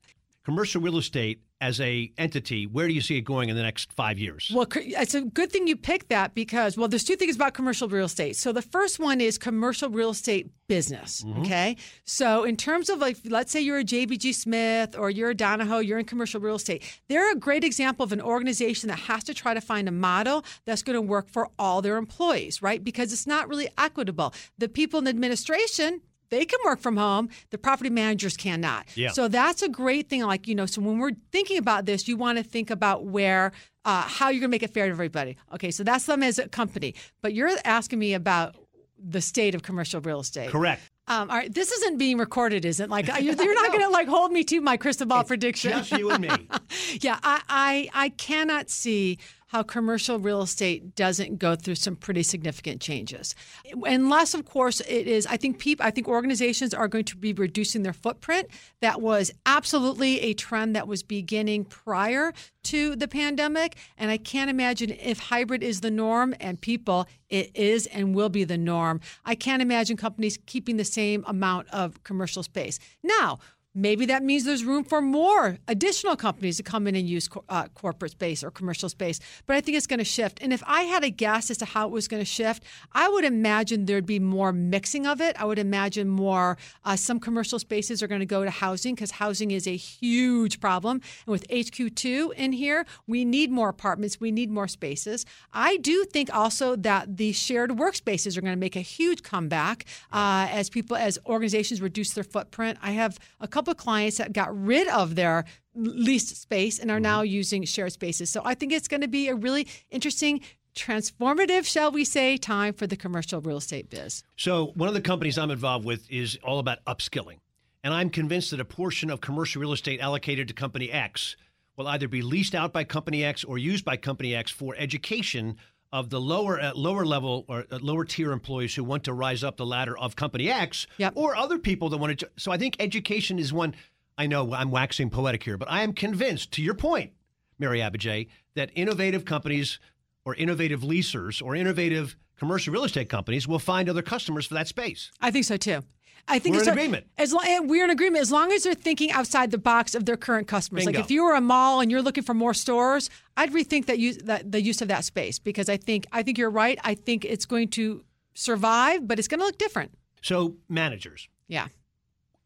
Commercial 0.45 0.79
real 0.79 0.97
estate 0.97 1.41
as 1.61 1.79
a 1.79 2.11
entity, 2.17 2.67
where 2.67 2.87
do 2.87 2.93
you 2.93 3.01
see 3.01 3.17
it 3.17 3.21
going 3.21 3.49
in 3.49 3.55
the 3.55 3.63
next 3.63 3.93
five 3.93 4.19
years? 4.19 4.51
Well, 4.53 4.67
it's 4.75 5.15
a 5.15 5.21
good 5.21 5.51
thing 5.51 5.67
you 5.67 5.75
picked 5.75 6.09
that 6.09 6.35
because, 6.35 6.77
well, 6.77 6.87
there's 6.87 7.03
two 7.03 7.15
things 7.15 7.35
about 7.35 7.53
commercial 7.53 7.87
real 7.87 8.05
estate. 8.05 8.35
So 8.35 8.51
the 8.51 8.61
first 8.61 8.99
one 8.99 9.21
is 9.21 9.37
commercial 9.37 9.89
real 9.89 10.09
estate 10.09 10.51
business. 10.67 11.23
Mm-hmm. 11.23 11.41
Okay. 11.41 11.77
So 12.03 12.43
in 12.43 12.57
terms 12.57 12.89
of 12.89 12.99
like, 12.99 13.17
let's 13.25 13.51
say 13.51 13.61
you're 13.61 13.79
a 13.79 13.85
JBG 13.85 14.35
Smith 14.35 14.97
or 14.97 15.09
you're 15.09 15.29
a 15.29 15.35
Donohoe, 15.35 15.79
you're 15.79 15.99
in 15.99 16.05
commercial 16.05 16.41
real 16.41 16.55
estate. 16.55 16.83
They're 17.07 17.31
a 17.31 17.35
great 17.35 17.63
example 17.63 18.03
of 18.03 18.11
an 18.11 18.21
organization 18.21 18.89
that 18.89 18.99
has 18.99 19.23
to 19.25 19.33
try 19.33 19.53
to 19.53 19.61
find 19.61 19.87
a 19.87 19.91
model 19.91 20.43
that's 20.65 20.83
going 20.83 20.95
to 20.95 21.01
work 21.01 21.29
for 21.29 21.49
all 21.57 21.81
their 21.81 21.97
employees, 21.97 22.61
right? 22.61 22.83
Because 22.83 23.13
it's 23.13 23.27
not 23.27 23.47
really 23.47 23.69
equitable. 23.77 24.33
The 24.57 24.67
people 24.67 24.99
in 24.99 25.07
administration 25.07 26.01
they 26.29 26.45
can 26.45 26.59
work 26.65 26.79
from 26.79 26.97
home. 26.97 27.29
The 27.49 27.57
property 27.57 27.89
managers 27.89 28.37
cannot. 28.37 28.85
Yeah. 28.95 29.09
So 29.09 29.27
that's 29.27 29.61
a 29.61 29.69
great 29.69 30.09
thing. 30.09 30.23
Like, 30.23 30.47
you 30.47 30.55
know, 30.55 30.65
so 30.65 30.81
when 30.81 30.99
we're 30.99 31.11
thinking 31.31 31.57
about 31.57 31.85
this, 31.85 32.07
you 32.07 32.17
want 32.17 32.37
to 32.37 32.43
think 32.43 32.69
about 32.69 33.05
where, 33.05 33.51
uh, 33.85 34.01
how 34.03 34.29
you're 34.29 34.39
going 34.39 34.49
to 34.49 34.55
make 34.55 34.63
it 34.63 34.73
fair 34.73 34.85
to 34.85 34.91
everybody. 34.91 35.37
Okay. 35.53 35.71
So 35.71 35.83
that's 35.83 36.05
them 36.05 36.23
as 36.23 36.39
a 36.39 36.47
company. 36.47 36.95
But 37.21 37.33
you're 37.33 37.51
asking 37.63 37.99
me 37.99 38.13
about 38.13 38.55
the 38.97 39.21
state 39.21 39.55
of 39.55 39.63
commercial 39.63 40.01
real 40.01 40.21
estate. 40.21 40.49
Correct. 40.49 40.81
Um, 41.07 41.29
all 41.29 41.37
right, 41.37 41.53
this 41.53 41.71
isn't 41.71 41.97
being 41.97 42.17
recorded, 42.17 42.65
is 42.65 42.79
it? 42.79 42.89
like 42.89 43.07
you're, 43.07 43.19
you're 43.21 43.53
not 43.53 43.71
going 43.71 43.83
to 43.83 43.89
like 43.89 44.07
hold 44.07 44.31
me 44.31 44.43
to 44.45 44.59
my 44.61 44.75
crystal 44.75 45.05
ball 45.05 45.21
it's 45.21 45.27
prediction. 45.27 45.71
Just 45.71 45.91
you 45.91 46.09
and 46.09 46.21
me. 46.21 46.29
yeah, 47.01 47.19
I, 47.21 47.41
I 47.47 47.89
I 47.93 48.09
cannot 48.09 48.71
see 48.71 49.19
how 49.47 49.61
commercial 49.63 50.19
real 50.19 50.41
estate 50.41 50.95
doesn't 50.95 51.37
go 51.37 51.55
through 51.55 51.75
some 51.75 51.95
pretty 51.95 52.23
significant 52.23 52.81
changes. 52.81 53.35
Unless, 53.83 54.33
of 54.33 54.45
course, 54.45 54.79
it 54.81 55.07
is, 55.07 55.27
I 55.27 55.37
think 55.37 55.59
people, 55.59 55.85
I 55.85 55.91
think 55.91 56.07
organizations 56.07 56.73
are 56.73 56.87
going 56.87 57.05
to 57.05 57.17
be 57.17 57.31
reducing 57.31 57.83
their 57.83 57.93
footprint. 57.93 58.47
That 58.81 59.01
was 59.01 59.31
absolutely 59.45 60.19
a 60.21 60.33
trend 60.33 60.75
that 60.75 60.87
was 60.87 61.03
beginning 61.03 61.65
prior 61.65 62.33
to 62.63 62.95
the 62.95 63.07
pandemic. 63.07 63.77
And 63.97 64.09
I 64.09 64.17
can't 64.17 64.49
imagine 64.49 64.89
if 64.91 65.19
hybrid 65.19 65.61
is 65.61 65.81
the 65.81 65.91
norm 65.91 66.33
and 66.39 66.59
people, 66.59 67.07
it 67.29 67.51
is 67.53 67.85
and 67.87 68.15
will 68.15 68.29
be 68.29 68.43
the 68.43 68.57
norm. 68.57 68.99
I 69.23 69.35
can't 69.35 69.61
imagine 69.61 69.97
companies 69.97 70.39
keeping 70.47 70.77
the 70.77 70.85
same 70.85 71.23
amount 71.27 71.67
of 71.69 72.03
commercial 72.03 72.41
space. 72.41 72.79
Now, 73.03 73.39
Maybe 73.77 74.05
that 74.05 74.23
means 74.23 74.45
there's 74.45 74.63
room 74.63 74.85
for 74.85 75.01
more 75.01 75.57
additional 75.67 76.15
companies 76.15 76.55
to 76.57 76.63
come 76.63 76.87
in 76.87 76.95
and 76.95 77.09
use 77.09 77.27
uh, 77.49 77.67
corporate 77.73 78.13
space 78.13 78.41
or 78.41 78.49
commercial 78.49 78.87
space. 78.87 79.19
But 79.45 79.57
I 79.57 79.61
think 79.61 79.75
it's 79.75 79.85
going 79.85 79.99
to 79.99 80.05
shift. 80.05 80.39
And 80.41 80.53
if 80.53 80.63
I 80.65 80.83
had 80.83 81.03
a 81.03 81.09
guess 81.09 81.51
as 81.51 81.57
to 81.57 81.65
how 81.65 81.87
it 81.87 81.91
was 81.91 82.07
going 82.07 82.21
to 82.21 82.25
shift, 82.25 82.63
I 82.93 83.09
would 83.09 83.25
imagine 83.25 83.85
there'd 83.85 84.05
be 84.05 84.19
more 84.19 84.53
mixing 84.53 85.05
of 85.05 85.19
it. 85.19 85.35
I 85.37 85.43
would 85.43 85.59
imagine 85.59 86.07
more, 86.07 86.57
uh, 86.85 86.95
some 86.95 87.19
commercial 87.19 87.59
spaces 87.59 88.01
are 88.01 88.07
going 88.07 88.21
to 88.21 88.25
go 88.25 88.45
to 88.45 88.49
housing 88.49 88.95
because 88.95 89.11
housing 89.11 89.51
is 89.51 89.67
a 89.67 89.75
huge 89.75 90.61
problem. 90.61 91.01
And 91.25 91.31
with 91.31 91.45
HQ2 91.49 92.33
in 92.35 92.53
here, 92.53 92.85
we 93.07 93.25
need 93.25 93.51
more 93.51 93.67
apartments, 93.67 94.21
we 94.21 94.31
need 94.31 94.49
more 94.49 94.69
spaces. 94.69 95.25
I 95.51 95.77
do 95.77 96.05
think 96.05 96.33
also 96.33 96.77
that 96.77 97.17
the 97.17 97.33
shared 97.33 97.71
workspaces 97.71 98.37
are 98.37 98.41
going 98.41 98.53
to 98.53 98.59
make 98.59 98.77
a 98.77 98.81
huge 98.81 99.21
comeback 99.21 99.83
uh, 100.13 100.47
as 100.49 100.69
people, 100.69 100.95
as 100.95 101.19
organizations 101.25 101.81
reduce 101.81 102.13
their 102.13 102.23
footprint. 102.23 102.79
I 102.81 102.91
have 102.91 103.19
a 103.41 103.49
couple 103.49 103.64
couple 103.65 103.71
of 103.71 103.77
clients 103.77 104.17
that 104.17 104.31
got 104.31 104.55
rid 104.55 104.87
of 104.89 105.15
their 105.15 105.43
leased 105.73 106.39
space 106.39 106.77
and 106.77 106.91
are 106.91 106.95
mm-hmm. 106.95 107.03
now 107.03 107.21
using 107.23 107.63
shared 107.63 107.91
spaces. 107.91 108.29
So 108.29 108.41
I 108.45 108.53
think 108.53 108.71
it's 108.71 108.87
going 108.87 109.01
to 109.01 109.07
be 109.07 109.27
a 109.27 109.35
really 109.35 109.67
interesting 109.89 110.41
transformative, 110.75 111.65
shall 111.65 111.91
we 111.91 112.05
say, 112.05 112.37
time 112.37 112.73
for 112.73 112.85
the 112.85 112.95
commercial 112.95 113.41
real 113.41 113.57
estate 113.57 113.89
biz. 113.89 114.23
So, 114.35 114.67
one 114.75 114.87
of 114.87 114.93
the 114.93 115.01
companies 115.01 115.37
I'm 115.37 115.49
involved 115.49 115.85
with 115.85 116.09
is 116.11 116.37
all 116.43 116.59
about 116.59 116.83
upskilling. 116.85 117.37
And 117.83 117.93
I'm 117.93 118.09
convinced 118.09 118.51
that 118.51 118.59
a 118.59 118.65
portion 118.65 119.09
of 119.09 119.21
commercial 119.21 119.61
real 119.61 119.73
estate 119.73 119.99
allocated 119.99 120.47
to 120.49 120.53
Company 120.53 120.91
X 120.91 121.35
will 121.77 121.87
either 121.87 122.07
be 122.07 122.21
leased 122.21 122.53
out 122.53 122.73
by 122.73 122.83
Company 122.83 123.23
X 123.23 123.43
or 123.43 123.57
used 123.57 123.85
by 123.85 123.97
Company 123.97 124.35
X 124.35 124.51
for 124.51 124.75
education 124.77 125.55
of 125.95 126.09
the 126.09 126.19
lower 126.19 126.59
uh, 126.59 126.73
lower 126.75 127.05
level 127.05 127.45
or 127.47 127.65
uh, 127.71 127.79
lower 127.81 128.03
tier 128.03 128.33
employees 128.33 128.75
who 128.75 128.83
want 128.83 129.05
to 129.05 129.13
rise 129.13 129.45
up 129.45 129.55
the 129.55 129.65
ladder 129.65 129.97
of 129.97 130.17
company 130.17 130.51
X 130.51 130.87
yep. 130.97 131.13
or 131.15 131.37
other 131.37 131.57
people 131.57 131.87
that 131.89 131.97
want 131.97 132.19
to 132.19 132.29
so 132.35 132.51
I 132.51 132.57
think 132.57 132.75
education 132.79 133.39
is 133.39 133.53
one 133.53 133.73
I 134.17 134.27
know 134.27 134.53
I'm 134.53 134.71
waxing 134.71 135.09
poetic 135.09 135.43
here 135.43 135.57
but 135.57 135.71
I 135.71 135.83
am 135.83 135.93
convinced 135.93 136.51
to 136.51 136.61
your 136.61 136.73
point 136.73 137.13
Mary 137.57 137.79
Abbajay 137.79 138.27
that 138.55 138.71
innovative 138.75 139.23
companies 139.23 139.79
or 140.25 140.35
innovative 140.35 140.81
leasers 140.81 141.41
or 141.41 141.55
innovative 141.55 142.17
commercial 142.37 142.73
real 142.73 142.83
estate 142.83 143.07
companies 143.07 143.47
will 143.47 143.59
find 143.59 143.87
other 143.87 144.01
customers 144.01 144.45
for 144.45 144.55
that 144.55 144.67
space. 144.67 145.11
I 145.21 145.31
think 145.31 145.45
so 145.45 145.55
too. 145.55 145.81
I 146.27 146.39
think 146.39 146.55
we're 146.55 146.63
in 146.63 146.69
agreement. 146.69 147.07
As 147.17 147.33
long, 147.33 147.67
we're 147.67 147.83
in 147.83 147.91
agreement 147.91 148.21
as 148.21 148.31
long 148.31 148.51
as 148.51 148.63
they're 148.63 148.73
thinking 148.73 149.11
outside 149.11 149.51
the 149.51 149.57
box 149.57 149.93
of 149.93 150.05
their 150.05 150.17
current 150.17 150.47
customers. 150.47 150.85
Bingo. 150.85 150.99
Like 150.99 151.05
if 151.05 151.11
you 151.11 151.23
were 151.23 151.35
a 151.35 151.41
mall 151.41 151.81
and 151.81 151.91
you're 151.91 152.01
looking 152.01 152.23
for 152.23 152.33
more 152.33 152.53
stores, 152.53 153.09
I'd 153.37 153.51
rethink 153.53 153.85
that 153.85 153.99
use 153.99 154.17
that 154.19 154.51
the 154.51 154.61
use 154.61 154.81
of 154.81 154.87
that 154.87 155.05
space 155.05 155.37
because 155.37 155.69
I 155.69 155.77
think 155.77 156.07
I 156.11 156.23
think 156.23 156.37
you're 156.37 156.49
right. 156.49 156.79
I 156.83 156.95
think 156.95 157.25
it's 157.25 157.45
going 157.45 157.67
to 157.69 158.03
survive, 158.33 159.07
but 159.07 159.19
it's 159.19 159.27
going 159.27 159.39
to 159.39 159.45
look 159.45 159.57
different. 159.57 159.91
So 160.21 160.55
managers, 160.67 161.27
yeah. 161.47 161.67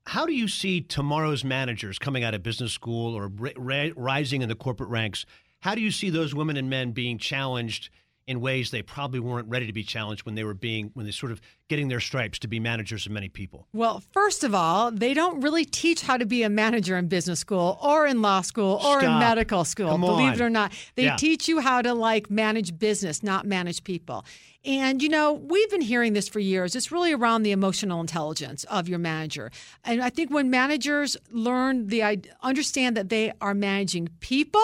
How 0.07 0.25
do 0.25 0.33
you 0.33 0.47
see 0.47 0.81
tomorrow's 0.81 1.43
managers 1.43 1.99
coming 1.99 2.23
out 2.23 2.33
of 2.33 2.41
business 2.41 2.73
school 2.73 3.15
or 3.15 3.27
rising 3.95 4.41
in 4.41 4.49
the 4.49 4.55
corporate 4.55 4.89
ranks? 4.89 5.25
How 5.59 5.75
do 5.75 5.81
you 5.81 5.91
see 5.91 6.09
those 6.09 6.33
women 6.33 6.57
and 6.57 6.69
men 6.69 6.91
being 6.91 7.17
challenged 7.17 7.89
in 8.29 8.41
ways 8.41 8.69
they 8.69 8.83
probably 8.83 9.19
weren't 9.19 9.49
ready 9.49 9.65
to 9.65 9.73
be 9.73 9.83
challenged 9.83 10.23
when 10.23 10.35
they 10.35 10.43
were 10.43 10.53
being 10.53 10.91
when 10.93 11.03
they 11.03 11.11
sort 11.11 11.31
of 11.31 11.41
getting 11.67 11.87
their 11.87 11.99
stripes 11.99 12.37
to 12.37 12.47
be 12.47 12.59
managers 12.59 13.07
of 13.07 13.11
many 13.11 13.27
people? 13.27 13.67
Well, 13.73 14.03
first 14.11 14.43
of 14.43 14.53
all, 14.53 14.91
they 14.91 15.15
don't 15.15 15.41
really 15.41 15.65
teach 15.65 16.03
how 16.03 16.15
to 16.15 16.27
be 16.27 16.43
a 16.43 16.49
manager 16.49 16.95
in 16.95 17.07
business 17.07 17.39
school 17.39 17.79
or 17.81 18.05
in 18.05 18.21
law 18.21 18.41
school 18.41 18.75
or 18.75 18.99
Stop. 18.99 19.03
in 19.03 19.19
medical 19.19 19.65
school. 19.65 19.97
Believe 19.97 20.33
it 20.33 20.41
or 20.41 20.49
not, 20.49 20.71
they 20.93 21.05
yeah. 21.05 21.15
teach 21.15 21.47
you 21.47 21.59
how 21.59 21.81
to 21.81 21.95
like 21.95 22.29
manage 22.29 22.77
business, 22.77 23.23
not 23.23 23.47
manage 23.47 23.83
people. 23.83 24.23
And, 24.63 25.01
you 25.01 25.09
know, 25.09 25.33
we've 25.33 25.69
been 25.71 25.81
hearing 25.81 26.13
this 26.13 26.27
for 26.27 26.39
years. 26.39 26.75
It's 26.75 26.91
really 26.91 27.13
around 27.13 27.41
the 27.41 27.51
emotional 27.51 27.99
intelligence 27.99 28.63
of 28.65 28.87
your 28.87 28.99
manager. 28.99 29.49
And 29.83 30.03
I 30.03 30.11
think 30.11 30.29
when 30.31 30.51
managers 30.51 31.17
learn 31.31 31.87
the 31.87 32.21
understand 32.43 32.95
that 32.95 33.09
they 33.09 33.33
are 33.41 33.55
managing 33.55 34.09
people, 34.19 34.61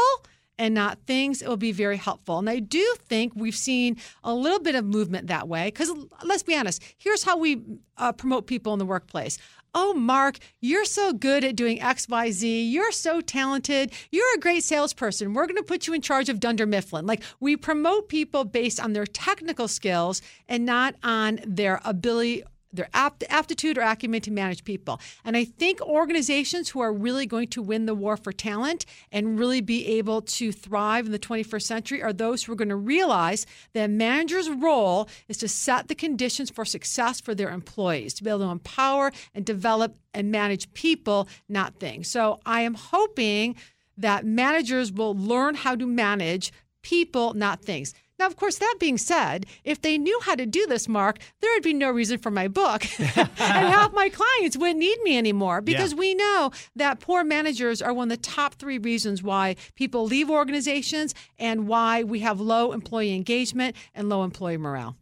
and 0.57 0.73
not 0.73 0.99
things, 1.05 1.41
it 1.41 1.47
will 1.47 1.57
be 1.57 1.71
very 1.71 1.97
helpful. 1.97 2.39
And 2.39 2.49
I 2.49 2.59
do 2.59 2.95
think 3.07 3.33
we've 3.35 3.55
seen 3.55 3.97
a 4.23 4.33
little 4.33 4.59
bit 4.59 4.75
of 4.75 4.85
movement 4.85 5.27
that 5.27 5.47
way 5.47 5.65
because 5.65 5.91
let's 6.23 6.43
be 6.43 6.55
honest, 6.55 6.81
here's 6.97 7.23
how 7.23 7.37
we 7.37 7.61
uh, 7.97 8.11
promote 8.11 8.47
people 8.47 8.73
in 8.73 8.79
the 8.79 8.85
workplace. 8.85 9.37
Oh, 9.77 9.93
Mark, 9.93 10.37
you're 10.61 10.85
so 10.85 11.11
good 11.11 11.43
at 11.43 11.57
doing 11.57 11.79
XYZ. 11.79 12.71
You're 12.71 12.93
so 12.93 13.19
talented. 13.19 13.91
You're 14.09 14.35
a 14.35 14.39
great 14.39 14.63
salesperson. 14.63 15.33
We're 15.33 15.47
going 15.47 15.57
to 15.57 15.63
put 15.63 15.85
you 15.85 15.93
in 15.93 16.01
charge 16.01 16.29
of 16.29 16.39
Dunder 16.39 16.65
Mifflin. 16.65 17.05
Like 17.05 17.23
we 17.41 17.57
promote 17.57 18.07
people 18.07 18.45
based 18.45 18.79
on 18.79 18.93
their 18.93 19.05
technical 19.05 19.67
skills 19.67 20.21
and 20.47 20.65
not 20.65 20.95
on 21.03 21.41
their 21.45 21.81
ability 21.83 22.43
their 22.75 22.89
apt, 22.93 23.23
aptitude 23.29 23.77
or 23.77 23.81
acumen 23.81 24.21
to 24.21 24.31
manage 24.31 24.63
people. 24.63 24.99
And 25.23 25.35
I 25.35 25.45
think 25.45 25.81
organizations 25.81 26.69
who 26.69 26.79
are 26.81 26.93
really 26.93 27.25
going 27.25 27.47
to 27.49 27.61
win 27.61 27.85
the 27.85 27.95
war 27.95 28.17
for 28.17 28.31
talent 28.31 28.85
and 29.11 29.39
really 29.39 29.61
be 29.61 29.85
able 29.97 30.21
to 30.21 30.51
thrive 30.51 31.05
in 31.05 31.11
the 31.11 31.19
21st 31.19 31.61
century 31.61 32.03
are 32.03 32.13
those 32.13 32.43
who 32.43 32.51
are 32.53 32.55
going 32.55 32.69
to 32.69 32.75
realize 32.75 33.45
that 33.73 33.85
a 33.85 33.87
manager's 33.87 34.49
role 34.49 35.07
is 35.27 35.37
to 35.37 35.47
set 35.47 35.87
the 35.87 35.95
conditions 35.95 36.49
for 36.49 36.65
success 36.65 37.19
for 37.21 37.35
their 37.35 37.49
employees, 37.49 38.13
to 38.15 38.23
be 38.23 38.29
able 38.29 38.39
to 38.39 38.45
empower 38.45 39.11
and 39.33 39.45
develop 39.45 39.95
and 40.13 40.31
manage 40.31 40.71
people, 40.73 41.27
not 41.49 41.79
things. 41.79 42.09
So 42.09 42.39
I 42.45 42.61
am 42.61 42.73
hoping 42.73 43.55
that 43.97 44.25
managers 44.25 44.91
will 44.91 45.15
learn 45.15 45.55
how 45.55 45.75
to 45.75 45.85
manage 45.85 46.51
people, 46.81 47.33
not 47.33 47.61
things. 47.61 47.93
Now, 48.17 48.27
of 48.27 48.37
course, 48.37 48.57
that 48.57 48.77
being 48.79 48.97
said, 48.97 49.45
if 49.63 49.81
they 49.81 49.97
knew 49.97 50.19
how 50.21 50.35
to 50.35 50.45
do 50.45 50.65
this, 50.67 50.87
Mark, 50.87 51.19
there 51.41 51.51
would 51.53 51.63
be 51.63 51.73
no 51.73 51.91
reason 51.91 52.17
for 52.17 52.31
my 52.31 52.47
book. 52.47 52.85
and 52.99 53.29
half 53.37 53.93
my 53.93 54.09
clients 54.09 54.57
wouldn't 54.57 54.79
need 54.79 55.01
me 55.03 55.17
anymore 55.17 55.61
because 55.61 55.91
yeah. 55.91 55.99
we 55.99 56.13
know 56.15 56.51
that 56.75 56.99
poor 56.99 57.23
managers 57.23 57.81
are 57.81 57.93
one 57.93 58.09
of 58.09 58.17
the 58.17 58.23
top 58.23 58.55
three 58.55 58.77
reasons 58.77 59.21
why 59.21 59.55
people 59.75 60.05
leave 60.05 60.29
organizations 60.29 61.13
and 61.37 61.67
why 61.67 62.03
we 62.03 62.19
have 62.19 62.39
low 62.39 62.71
employee 62.71 63.13
engagement 63.13 63.75
and 63.93 64.07
low 64.07 64.23
employee 64.23 64.57
morale. 64.57 64.95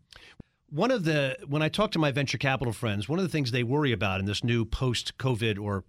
One 0.70 0.89
of 0.89 1.03
the, 1.03 1.38
when 1.48 1.62
I 1.62 1.70
talk 1.70 1.91
to 1.91 2.00
my 2.00 2.12
venture 2.12 2.39
capital 2.39 2.74
friends, 2.74 3.08
one 3.08 3.20
of 3.20 3.24
the 3.24 3.29
things 3.29 3.51
they 3.51 3.62
worry 3.62 3.91
about 3.91 4.20
in 4.20 4.25
this 4.25 4.43
new 4.43 4.65
post 4.65 5.20
COVID 5.20 5.60
or 5.60 5.84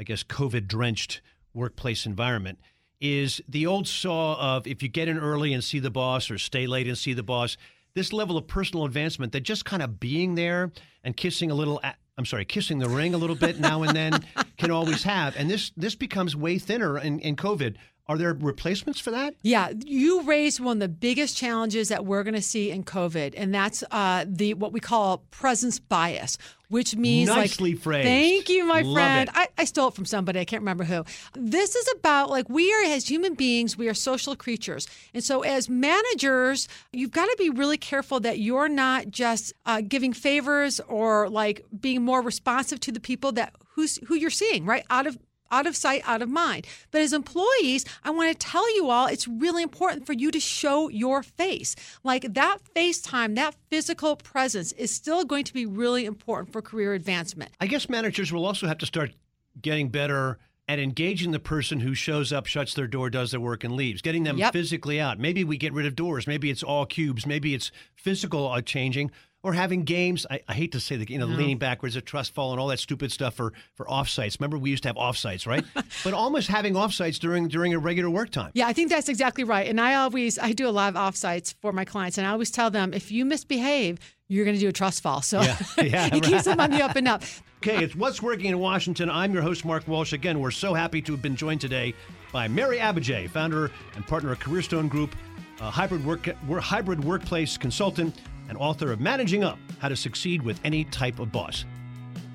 I 0.00 0.02
guess 0.02 0.24
COVID 0.24 0.66
drenched 0.66 1.22
workplace 1.54 2.06
environment 2.06 2.58
is 3.00 3.40
the 3.48 3.66
old 3.66 3.86
saw 3.86 4.56
of 4.56 4.66
if 4.66 4.82
you 4.82 4.88
get 4.88 5.08
in 5.08 5.18
early 5.18 5.52
and 5.52 5.62
see 5.62 5.78
the 5.78 5.90
boss 5.90 6.30
or 6.30 6.38
stay 6.38 6.66
late 6.66 6.86
and 6.86 6.96
see 6.96 7.12
the 7.12 7.22
boss, 7.22 7.56
this 7.94 8.12
level 8.12 8.36
of 8.36 8.46
personal 8.46 8.84
advancement 8.84 9.32
that 9.32 9.40
just 9.40 9.64
kind 9.64 9.82
of 9.82 10.00
being 10.00 10.34
there 10.34 10.72
and 11.04 11.16
kissing 11.16 11.50
a 11.50 11.54
little 11.54 11.80
I'm 12.18 12.24
sorry, 12.24 12.46
kissing 12.46 12.78
the 12.78 12.88
ring 12.88 13.12
a 13.12 13.18
little 13.18 13.36
bit 13.36 13.60
now 13.60 13.82
and 13.82 13.94
then 13.94 14.24
can 14.56 14.70
always 14.70 15.02
have. 15.02 15.36
And 15.36 15.50
this 15.50 15.72
this 15.76 15.94
becomes 15.94 16.34
way 16.34 16.58
thinner 16.58 16.98
in, 16.98 17.20
in 17.20 17.36
COVID. 17.36 17.76
Are 18.08 18.16
there 18.16 18.32
replacements 18.34 19.00
for 19.00 19.10
that? 19.10 19.34
Yeah, 19.42 19.72
you 19.84 20.22
raised 20.22 20.60
one 20.60 20.76
of 20.76 20.80
the 20.80 20.88
biggest 20.88 21.36
challenges 21.36 21.88
that 21.88 22.04
we're 22.04 22.22
going 22.22 22.34
to 22.34 22.42
see 22.42 22.70
in 22.70 22.84
COVID, 22.84 23.34
and 23.36 23.52
that's 23.52 23.82
uh, 23.90 24.24
the 24.28 24.54
what 24.54 24.72
we 24.72 24.78
call 24.78 25.18
presence 25.32 25.80
bias, 25.80 26.38
which 26.68 26.94
means 26.94 27.28
nicely 27.28 27.72
like, 27.72 27.82
phrased. 27.82 28.06
Thank 28.06 28.48
you, 28.48 28.64
my 28.64 28.82
Love 28.82 28.94
friend. 28.94 29.30
I, 29.34 29.48
I 29.58 29.64
stole 29.64 29.88
it 29.88 29.94
from 29.94 30.04
somebody. 30.04 30.38
I 30.38 30.44
can't 30.44 30.62
remember 30.62 30.84
who. 30.84 31.04
This 31.34 31.74
is 31.74 31.88
about 31.96 32.30
like 32.30 32.48
we 32.48 32.72
are 32.72 32.84
as 32.84 33.08
human 33.08 33.34
beings, 33.34 33.76
we 33.76 33.88
are 33.88 33.94
social 33.94 34.36
creatures, 34.36 34.86
and 35.12 35.24
so 35.24 35.42
as 35.42 35.68
managers, 35.68 36.68
you've 36.92 37.10
got 37.10 37.26
to 37.26 37.34
be 37.36 37.50
really 37.50 37.78
careful 37.78 38.20
that 38.20 38.38
you're 38.38 38.68
not 38.68 39.10
just 39.10 39.52
uh, 39.66 39.80
giving 39.80 40.12
favors 40.12 40.78
or 40.86 41.28
like 41.28 41.64
being 41.80 42.02
more 42.02 42.22
responsive 42.22 42.78
to 42.80 42.92
the 42.92 43.00
people 43.00 43.32
that 43.32 43.52
who's 43.70 43.98
who 44.06 44.14
you're 44.14 44.30
seeing 44.30 44.64
right 44.64 44.84
out 44.90 45.08
of 45.08 45.18
out 45.50 45.66
of 45.66 45.76
sight, 45.76 46.02
out 46.06 46.22
of 46.22 46.28
mind. 46.28 46.66
But 46.90 47.00
as 47.02 47.12
employees, 47.12 47.84
I 48.04 48.10
want 48.10 48.30
to 48.30 48.46
tell 48.46 48.74
you 48.76 48.90
all 48.90 49.06
it's 49.06 49.28
really 49.28 49.62
important 49.62 50.06
for 50.06 50.12
you 50.12 50.30
to 50.30 50.40
show 50.40 50.88
your 50.88 51.22
face. 51.22 51.74
Like 52.04 52.34
that 52.34 52.58
face 52.74 53.00
time, 53.00 53.34
that 53.34 53.54
physical 53.70 54.16
presence 54.16 54.72
is 54.72 54.90
still 54.94 55.24
going 55.24 55.44
to 55.44 55.52
be 55.54 55.66
really 55.66 56.04
important 56.04 56.52
for 56.52 56.62
career 56.62 56.94
advancement. 56.94 57.52
I 57.60 57.66
guess 57.66 57.88
managers 57.88 58.32
will 58.32 58.46
also 58.46 58.66
have 58.66 58.78
to 58.78 58.86
start 58.86 59.12
getting 59.60 59.88
better 59.88 60.38
at 60.68 60.80
engaging 60.80 61.30
the 61.30 61.38
person 61.38 61.78
who 61.78 61.94
shows 61.94 62.32
up, 62.32 62.44
shuts 62.46 62.74
their 62.74 62.88
door, 62.88 63.08
does 63.08 63.30
their 63.30 63.38
work, 63.38 63.62
and 63.62 63.74
leaves, 63.76 64.02
getting 64.02 64.24
them 64.24 64.36
Yep. 64.36 64.52
physically 64.52 65.00
out. 65.00 65.16
Maybe 65.16 65.44
we 65.44 65.56
get 65.56 65.72
rid 65.72 65.86
of 65.86 65.94
doors. 65.94 66.26
Maybe 66.26 66.50
it's 66.50 66.64
all 66.64 66.84
cubes. 66.86 67.24
Maybe 67.24 67.54
it's 67.54 67.70
physical 67.94 68.48
uh, 68.50 68.60
changing. 68.62 69.12
Or 69.46 69.52
having 69.52 69.84
games. 69.84 70.26
I, 70.28 70.40
I 70.48 70.54
hate 70.54 70.72
to 70.72 70.80
say 70.80 70.96
the 70.96 71.06
you 71.08 71.18
know 71.18 71.26
leaning 71.26 71.58
backwards, 71.58 71.94
a 71.94 72.00
trust 72.00 72.34
fall, 72.34 72.50
and 72.50 72.58
all 72.58 72.66
that 72.66 72.80
stupid 72.80 73.12
stuff 73.12 73.34
for 73.34 73.52
for 73.74 73.86
offsites. 73.86 74.40
Remember, 74.40 74.58
we 74.58 74.70
used 74.70 74.82
to 74.82 74.88
have 74.88 74.96
offsites, 74.96 75.46
right? 75.46 75.64
but 76.04 76.14
almost 76.14 76.48
having 76.48 76.74
offsites 76.74 77.20
during 77.20 77.46
during 77.46 77.72
a 77.72 77.78
regular 77.78 78.10
work 78.10 78.30
time. 78.30 78.50
Yeah, 78.54 78.66
I 78.66 78.72
think 78.72 78.90
that's 78.90 79.08
exactly 79.08 79.44
right. 79.44 79.68
And 79.68 79.80
I 79.80 79.94
always 79.94 80.36
I 80.36 80.50
do 80.50 80.68
a 80.68 80.70
lot 80.70 80.88
of 80.88 80.96
offsites 80.96 81.54
for 81.62 81.72
my 81.72 81.84
clients, 81.84 82.18
and 82.18 82.26
I 82.26 82.30
always 82.30 82.50
tell 82.50 82.70
them 82.70 82.92
if 82.92 83.12
you 83.12 83.24
misbehave, 83.24 84.00
you're 84.26 84.44
going 84.44 84.56
to 84.56 84.60
do 84.60 84.68
a 84.68 84.72
trust 84.72 85.00
fall. 85.00 85.22
So 85.22 85.40
Yeah, 85.40 85.56
yeah, 85.80 86.08
it 86.12 86.24
keeps 86.24 86.42
them 86.42 86.58
on 86.58 86.72
the 86.72 86.82
up 86.82 86.96
and 86.96 87.06
up. 87.06 87.22
Okay, 87.58 87.84
it's 87.84 87.94
What's 87.94 88.20
Working 88.20 88.46
in 88.46 88.58
Washington. 88.58 89.08
I'm 89.08 89.32
your 89.32 89.42
host, 89.42 89.64
Mark 89.64 89.86
Walsh. 89.86 90.12
Again, 90.12 90.40
we're 90.40 90.50
so 90.50 90.74
happy 90.74 91.00
to 91.02 91.12
have 91.12 91.22
been 91.22 91.36
joined 91.36 91.60
today 91.60 91.94
by 92.32 92.48
Mary 92.48 92.78
Abbajay, 92.78 93.30
founder 93.30 93.70
and 93.94 94.04
partner 94.06 94.32
of 94.32 94.40
Careerstone 94.40 94.88
Group, 94.88 95.14
a 95.60 95.70
hybrid, 95.70 96.04
work, 96.04 96.28
wor- 96.46 96.60
hybrid 96.60 97.02
workplace 97.02 97.56
consultant, 97.56 98.20
and 98.48 98.58
author 98.58 98.92
of 98.92 99.00
Managing 99.00 99.44
Up 99.44 99.58
How 99.78 99.88
to 99.88 99.96
Succeed 99.96 100.42
with 100.42 100.60
Any 100.64 100.84
Type 100.84 101.18
of 101.18 101.32
Boss. 101.32 101.64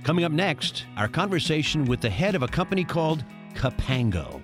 Coming 0.04 0.26
up 0.26 0.32
next, 0.32 0.86
our 0.98 1.08
conversation 1.08 1.86
with 1.86 2.02
the 2.02 2.10
head 2.10 2.36
of 2.36 2.44
a 2.44 2.48
company 2.48 2.84
called 2.84 3.24
Capango. 3.54 4.42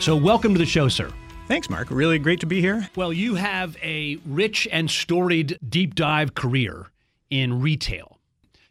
So, 0.00 0.16
welcome 0.16 0.54
to 0.54 0.58
the 0.58 0.64
show, 0.64 0.88
sir. 0.88 1.10
Thanks, 1.50 1.68
Mark. 1.68 1.90
Really 1.90 2.20
great 2.20 2.38
to 2.40 2.46
be 2.46 2.60
here. 2.60 2.88
Well, 2.94 3.12
you 3.12 3.34
have 3.34 3.76
a 3.82 4.18
rich 4.24 4.68
and 4.70 4.88
storied 4.88 5.58
deep 5.68 5.96
dive 5.96 6.32
career 6.36 6.92
in 7.28 7.60
retail. 7.60 8.18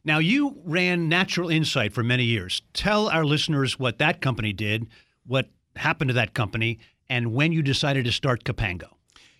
Now, 0.05 0.19
you 0.19 0.55
ran 0.63 1.09
Natural 1.09 1.49
Insight 1.49 1.91
for 1.91 2.03
many 2.03 2.23
years. 2.23 2.61
Tell 2.71 3.09
our 3.09 3.25
listeners 3.25 3.77
what 3.77 3.97
that 3.97 4.21
company 4.21 4.53
did, 4.53 4.87
what 5.27 5.49
happened 5.75 6.07
to 6.07 6.13
that 6.13 6.33
company, 6.33 6.79
and 7.09 7.33
when 7.33 7.51
you 7.51 7.61
decided 7.61 8.05
to 8.05 8.13
start 8.13 8.45
Capango. 8.45 8.87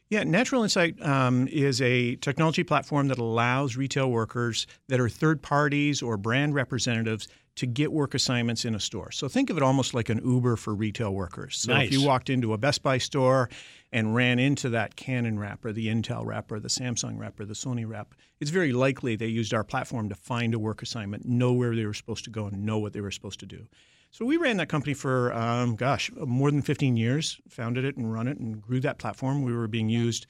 Yeah, 0.10 0.26
Natural 0.26 0.64
Insight 0.64 1.02
um, 1.02 1.48
is 1.48 1.82
a 1.82 2.18
technology 2.18 2.66
platform 2.66 3.08
that 3.08 3.20
allows 3.20 3.78
retail 3.78 4.12
workers 4.12 4.68
that 4.90 5.00
are 5.00 5.08
third 5.08 5.42
parties 5.42 6.02
or 6.02 6.18
brand 6.18 6.56
representatives 6.56 7.30
to 7.60 7.66
get 7.68 7.92
work 7.92 8.14
assignments 8.14 8.64
in 8.64 8.74
a 8.74 8.80
store. 8.80 9.12
So 9.12 9.28
think 9.28 9.50
of 9.50 9.58
it 9.58 9.64
almost 9.64 9.94
like 9.94 10.08
an 10.08 10.22
Uber 10.24 10.56
for 10.56 10.74
retail 10.74 11.14
workers. 11.14 11.58
So 11.58 11.74
Nice. 11.74 11.88
if 11.88 11.92
you 11.92 12.02
walked 12.08 12.30
into 12.30 12.54
a 12.54 12.58
Best 12.58 12.82
Buy 12.84 13.00
store 13.00 13.50
and 13.92 14.16
ran 14.16 14.40
into 14.40 14.70
that 14.70 14.96
Canon 14.96 15.38
rep 15.38 15.66
or 15.66 15.74
the 15.74 15.88
Intel 15.88 16.26
rep 16.26 16.54
or 16.54 16.62
the 16.62 16.70
Samsung 16.70 17.20
rep 17.20 17.38
or 17.38 17.44
the 17.44 17.54
Sony 17.54 17.86
rep, 17.86 18.16
it's 18.40 18.50
very 18.50 18.72
likely 18.72 19.18
they 19.18 19.28
used 19.28 19.54
our 19.54 19.66
platform 19.66 20.08
to 20.08 20.16
find 20.16 20.54
a 20.54 20.60
work 20.60 20.82
assignment, 20.82 21.26
know 21.26 21.52
where 21.52 21.76
they 21.76 21.86
were 21.86 21.94
supposed 21.94 22.24
to 22.24 22.30
go, 22.30 22.46
and 22.46 22.66
know 22.66 22.80
what 22.80 22.94
they 22.94 23.02
were 23.02 23.12
supposed 23.12 23.42
to 23.42 23.46
do. 23.46 23.68
So 24.10 24.24
we 24.24 24.38
ran 24.38 24.56
that 24.56 24.70
company 24.70 24.94
for, 24.94 25.34
um, 25.34 25.76
gosh, 25.76 26.10
more 26.16 26.52
than 26.52 26.62
15 26.62 26.96
years, 26.96 27.42
founded 27.50 27.84
it 27.84 27.98
and 27.98 28.14
run 28.14 28.30
it 28.30 28.38
and 28.38 28.62
grew 28.62 28.80
that 28.80 29.00
platform. 29.00 29.42
We 29.42 29.54
were 29.54 29.68
being 29.68 29.90
used 29.90 30.28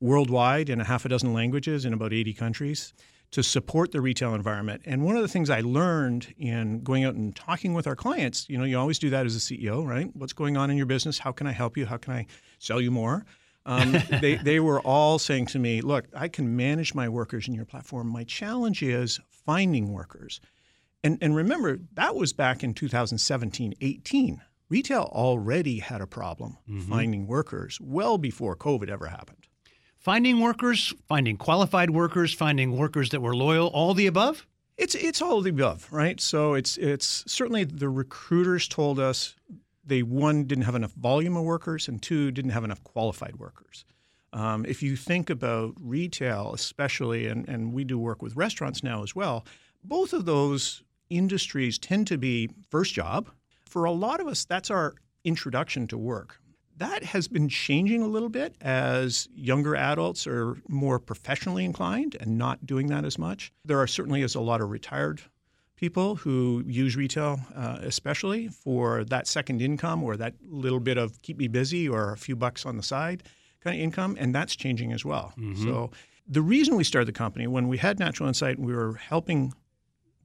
worldwide 0.00 0.68
in 0.68 0.80
a 0.80 0.84
half 0.84 1.04
a 1.04 1.08
dozen 1.08 1.32
languages 1.32 1.84
in 1.84 1.92
about 1.92 2.12
80 2.12 2.34
countries 2.34 2.92
to 3.32 3.42
support 3.42 3.92
the 3.92 4.00
retail 4.00 4.34
environment. 4.34 4.82
And 4.84 5.02
one 5.02 5.16
of 5.16 5.22
the 5.22 5.28
things 5.28 5.48
I 5.50 5.62
learned 5.62 6.34
in 6.38 6.82
going 6.82 7.04
out 7.04 7.14
and 7.14 7.34
talking 7.34 7.72
with 7.72 7.86
our 7.86 7.96
clients, 7.96 8.48
you 8.48 8.58
know, 8.58 8.64
you 8.64 8.78
always 8.78 8.98
do 8.98 9.10
that 9.10 9.26
as 9.26 9.34
a 9.34 9.38
CEO, 9.38 9.86
right? 9.86 10.14
What's 10.14 10.34
going 10.34 10.56
on 10.56 10.70
in 10.70 10.76
your 10.76 10.86
business? 10.86 11.18
How 11.18 11.32
can 11.32 11.46
I 11.46 11.52
help 11.52 11.76
you? 11.76 11.86
How 11.86 11.96
can 11.96 12.12
I 12.12 12.26
sell 12.58 12.80
you 12.80 12.90
more? 12.90 13.24
Um, 13.64 13.96
they, 14.20 14.36
they 14.36 14.60
were 14.60 14.80
all 14.80 15.18
saying 15.18 15.46
to 15.46 15.58
me, 15.58 15.80
look, 15.80 16.06
I 16.14 16.28
can 16.28 16.56
manage 16.56 16.94
my 16.94 17.08
workers 17.08 17.48
in 17.48 17.54
your 17.54 17.64
platform. 17.64 18.08
My 18.08 18.24
challenge 18.24 18.82
is 18.82 19.18
finding 19.30 19.92
workers. 19.92 20.40
And, 21.02 21.18
and 21.22 21.34
remember, 21.34 21.78
that 21.94 22.14
was 22.14 22.34
back 22.34 22.62
in 22.62 22.74
2017, 22.74 23.74
18. 23.80 24.42
Retail 24.68 25.10
already 25.12 25.80
had 25.80 26.00
a 26.00 26.06
problem 26.06 26.58
finding 26.88 27.26
workers 27.26 27.78
well 27.80 28.18
before 28.18 28.56
COVID 28.56 28.88
ever 28.88 29.06
happened. 29.06 29.46
Finding 30.02 30.40
workers, 30.40 30.92
finding 31.06 31.36
qualified 31.36 31.90
workers, 31.90 32.34
finding 32.34 32.76
workers 32.76 33.10
that 33.10 33.22
were 33.22 33.36
loyal, 33.36 33.68
all 33.68 33.94
the 33.94 34.08
above? 34.08 34.44
It's 34.76 34.96
it's 34.96 35.22
all 35.22 35.40
the 35.42 35.50
above, 35.50 35.86
right? 35.92 36.20
So 36.20 36.54
it's 36.54 36.76
it's 36.76 37.22
certainly 37.28 37.62
the 37.62 37.88
recruiters 37.88 38.66
told 38.66 38.98
us 38.98 39.36
they 39.84 40.02
one 40.02 40.42
didn't 40.44 40.64
have 40.64 40.74
enough 40.74 40.92
volume 40.94 41.36
of 41.36 41.44
workers 41.44 41.86
and 41.86 42.02
two 42.02 42.32
didn't 42.32 42.50
have 42.50 42.64
enough 42.64 42.82
qualified 42.82 43.36
workers. 43.36 43.84
Um, 44.32 44.66
if 44.66 44.82
you 44.82 44.96
think 44.96 45.30
about 45.30 45.74
retail, 45.80 46.52
especially, 46.52 47.28
and, 47.28 47.48
and 47.48 47.72
we 47.72 47.84
do 47.84 47.96
work 47.96 48.22
with 48.22 48.34
restaurants 48.34 48.82
now 48.82 49.04
as 49.04 49.14
well, 49.14 49.46
both 49.84 50.12
of 50.12 50.24
those 50.24 50.82
industries 51.10 51.78
tend 51.78 52.08
to 52.08 52.18
be 52.18 52.48
first 52.70 52.92
job. 52.92 53.30
For 53.66 53.84
a 53.84 53.92
lot 53.92 54.20
of 54.20 54.26
us, 54.26 54.44
that's 54.44 54.70
our 54.70 54.94
introduction 55.22 55.86
to 55.88 55.96
work. 55.96 56.40
That 56.78 57.04
has 57.04 57.28
been 57.28 57.48
changing 57.48 58.02
a 58.02 58.06
little 58.06 58.28
bit 58.28 58.54
as 58.60 59.28
younger 59.34 59.76
adults 59.76 60.26
are 60.26 60.56
more 60.68 60.98
professionally 60.98 61.64
inclined 61.64 62.16
and 62.20 62.38
not 62.38 62.66
doing 62.66 62.88
that 62.88 63.04
as 63.04 63.18
much. 63.18 63.52
There 63.64 63.78
are 63.78 63.86
certainly 63.86 64.22
is 64.22 64.34
a 64.34 64.40
lot 64.40 64.60
of 64.60 64.70
retired 64.70 65.20
people 65.76 66.16
who 66.16 66.62
use 66.66 66.96
retail, 66.96 67.40
uh, 67.54 67.78
especially 67.82 68.48
for 68.48 69.04
that 69.04 69.26
second 69.26 69.60
income 69.60 70.02
or 70.02 70.16
that 70.16 70.34
little 70.48 70.80
bit 70.80 70.96
of 70.96 71.20
keep 71.22 71.38
me 71.38 71.48
busy 71.48 71.88
or 71.88 72.12
a 72.12 72.16
few 72.16 72.36
bucks 72.36 72.64
on 72.64 72.76
the 72.76 72.82
side 72.82 73.22
kind 73.60 73.76
of 73.76 73.82
income, 73.82 74.16
and 74.18 74.34
that's 74.34 74.56
changing 74.56 74.92
as 74.92 75.04
well. 75.04 75.32
So 75.62 75.90
the 76.26 76.42
reason 76.42 76.74
we 76.76 76.84
started 76.84 77.06
the 77.06 77.12
company 77.12 77.46
when 77.46 77.68
we 77.68 77.78
had 77.78 77.98
Natural 77.98 78.28
Insight, 78.28 78.58
we 78.58 78.72
were 78.74 78.94
helping 78.94 79.52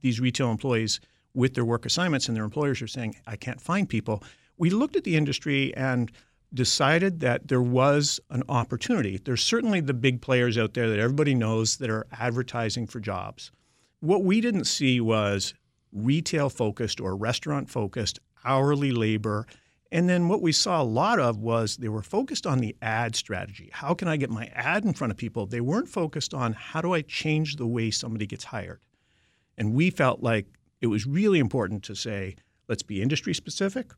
these 0.00 0.18
retail 0.20 0.50
employees 0.50 0.98
with 1.34 1.54
their 1.54 1.64
work 1.64 1.86
assignments, 1.86 2.26
and 2.26 2.36
their 2.36 2.44
employers 2.44 2.80
are 2.82 2.88
saying, 2.88 3.14
I 3.26 3.36
can't 3.36 3.60
find 3.60 3.88
people. 3.88 4.22
We 4.56 4.70
looked 4.70 4.96
at 4.96 5.04
the 5.04 5.16
industry 5.16 5.72
and 5.76 6.10
decided 6.54 7.20
that 7.20 7.48
there 7.48 7.62
was 7.62 8.20
an 8.30 8.42
opportunity. 8.48 9.18
There's 9.22 9.42
certainly 9.42 9.80
the 9.80 9.94
big 9.94 10.20
players 10.22 10.56
out 10.56 10.74
there 10.74 10.88
that 10.88 10.98
everybody 10.98 11.34
knows 11.34 11.76
that 11.76 11.90
are 11.90 12.06
advertising 12.12 12.86
for 12.86 13.00
jobs. 13.00 13.52
What 14.00 14.24
we 14.24 14.40
didn't 14.40 14.64
see 14.64 15.00
was 15.00 15.54
retail 15.92 16.48
focused 16.48 17.00
or 17.00 17.16
restaurant 17.16 17.68
focused 17.70 18.20
hourly 18.44 18.92
labor. 18.92 19.46
And 19.90 20.08
then 20.08 20.28
what 20.28 20.42
we 20.42 20.52
saw 20.52 20.82
a 20.82 20.84
lot 20.84 21.18
of 21.18 21.38
was 21.38 21.76
they 21.76 21.88
were 21.88 22.02
focused 22.02 22.46
on 22.46 22.58
the 22.58 22.76
ad 22.82 23.16
strategy. 23.16 23.70
How 23.72 23.94
can 23.94 24.08
I 24.08 24.16
get 24.16 24.30
my 24.30 24.46
ad 24.54 24.84
in 24.84 24.92
front 24.92 25.10
of 25.10 25.16
people? 25.16 25.46
They 25.46 25.60
weren't 25.60 25.88
focused 25.88 26.34
on 26.34 26.52
how 26.52 26.80
do 26.80 26.94
I 26.94 27.02
change 27.02 27.56
the 27.56 27.66
way 27.66 27.90
somebody 27.90 28.26
gets 28.26 28.44
hired. 28.44 28.80
And 29.56 29.74
we 29.74 29.90
felt 29.90 30.22
like 30.22 30.46
it 30.80 30.86
was 30.86 31.06
really 31.06 31.38
important 31.38 31.82
to 31.84 31.94
say, 31.94 32.36
let's 32.68 32.82
be 32.82 33.02
industry 33.02 33.34
specific. 33.34 33.92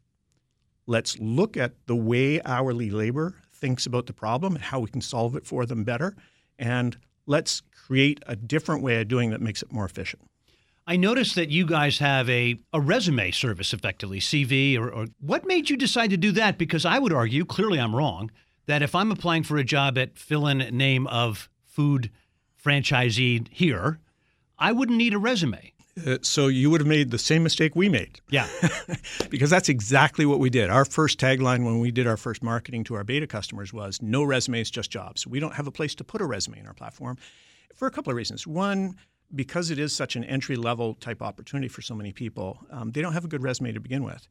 Let's 0.87 1.19
look 1.19 1.57
at 1.57 1.75
the 1.87 1.97
way 1.97 2.41
hourly 2.43 2.91
labor 2.91 3.35
thinks 3.53 3.87
about 3.87 4.07
the 4.07 4.13
problem 4.13 4.55
and 4.55 4.65
how 4.65 4.81
we 4.81 4.89
can 4.89 5.01
solve 5.01 5.37
it 5.37 5.47
for 5.47 5.67
them 5.67 5.85
better. 5.85 6.17
And 6.59 6.97
let's 7.27 7.63
create 7.87 8.21
a 8.27 8.37
different 8.37 8.83
way 8.83 9.01
of 9.01 9.09
doing 9.09 9.31
that 9.31 9.41
makes 9.41 9.63
it 9.63 9.73
more 9.73 9.85
efficient. 9.85 10.23
I 10.87 10.97
noticed 10.97 11.37
that 11.37 11.51
you 11.51 11.67
guys 11.67 11.99
have 11.99 12.29
a, 12.29 12.59
a 12.73 12.81
resume 12.81 13.31
service, 13.31 13.73
effectively, 13.73 14.19
CV. 14.19 14.77
Or, 14.77 14.91
or 14.91 15.07
what 15.21 15.47
made 15.47 15.71
you 15.71 15.77
decide 15.77 16.11
to 16.11 16.17
do 16.17 16.33
that? 16.33 16.59
Because 16.59 16.85
I 16.85 16.99
would 16.99 17.13
argue, 17.13 17.45
clearly 17.45 17.79
I'm 17.79 17.95
wrong, 17.95 18.31
that 18.67 18.83
if 18.83 18.95
I'm 18.95 19.13
applying 19.13 19.43
for 19.43 19.57
a 19.57 19.65
job 19.65 19.99
at 19.99 20.19
fill 20.19 20.47
in 20.47 20.59
name 20.77 21.07
of 21.07 21.49
food 21.65 22.11
franchisee 22.63 23.47
here, 23.49 24.01
I 24.59 24.73
wouldn't 24.73 24.99
need 24.99 25.15
a 25.15 25.19
resume. 25.19 25.73
Uh, 26.07 26.19
so 26.23 26.49
you 26.49 26.71
would 26.71 26.81
have 26.81 26.89
made 26.89 27.11
the 27.11 27.19
same 27.19 27.43
mistake 27.43 27.75
we 27.75 27.89
made. 27.89 28.21
Yeah. 28.31 28.49
because 29.31 29.51
that's 29.51 29.69
exactly 29.69 30.27
what 30.27 30.39
we 30.39 30.51
did. 30.51 30.71
Our 30.71 30.85
first 30.85 31.19
tagline 31.19 31.65
when 31.65 31.79
we 31.79 31.91
did 31.91 32.07
our 32.07 32.17
first 32.17 32.43
marketing 32.43 32.85
to 32.85 32.95
our 32.95 33.05
beta 33.05 33.27
customers 33.27 33.73
was 33.73 34.01
no 34.03 34.23
resumes, 34.23 34.71
just 34.71 34.91
jobs. 34.91 35.27
We 35.27 35.41
don't 35.41 35.55
have 35.55 35.67
a 35.67 35.73
place 35.73 35.95
to 35.97 36.05
put 36.05 36.21
a 36.21 36.27
resume 36.27 36.59
in 36.59 36.67
our 36.67 36.75
platform 36.75 37.19
for 37.75 37.87
a 37.87 37.91
couple 37.91 38.11
of 38.11 38.17
reasons. 38.17 38.47
One, 38.47 38.97
because 39.35 39.71
it 39.71 39.79
is 39.79 39.95
such 39.95 40.17
an 40.17 40.25
entry 40.25 40.57
level 40.57 40.95
type 40.95 41.23
opportunity 41.23 41.69
for 41.69 41.83
so 41.83 41.95
many 41.95 42.13
people, 42.13 42.59
um, 42.71 42.93
they 42.93 43.03
don't 43.03 43.13
have 43.13 43.25
a 43.25 43.29
good 43.29 43.43
resume 43.43 43.73
to 43.73 43.81
begin 43.81 44.05
with. 44.05 44.27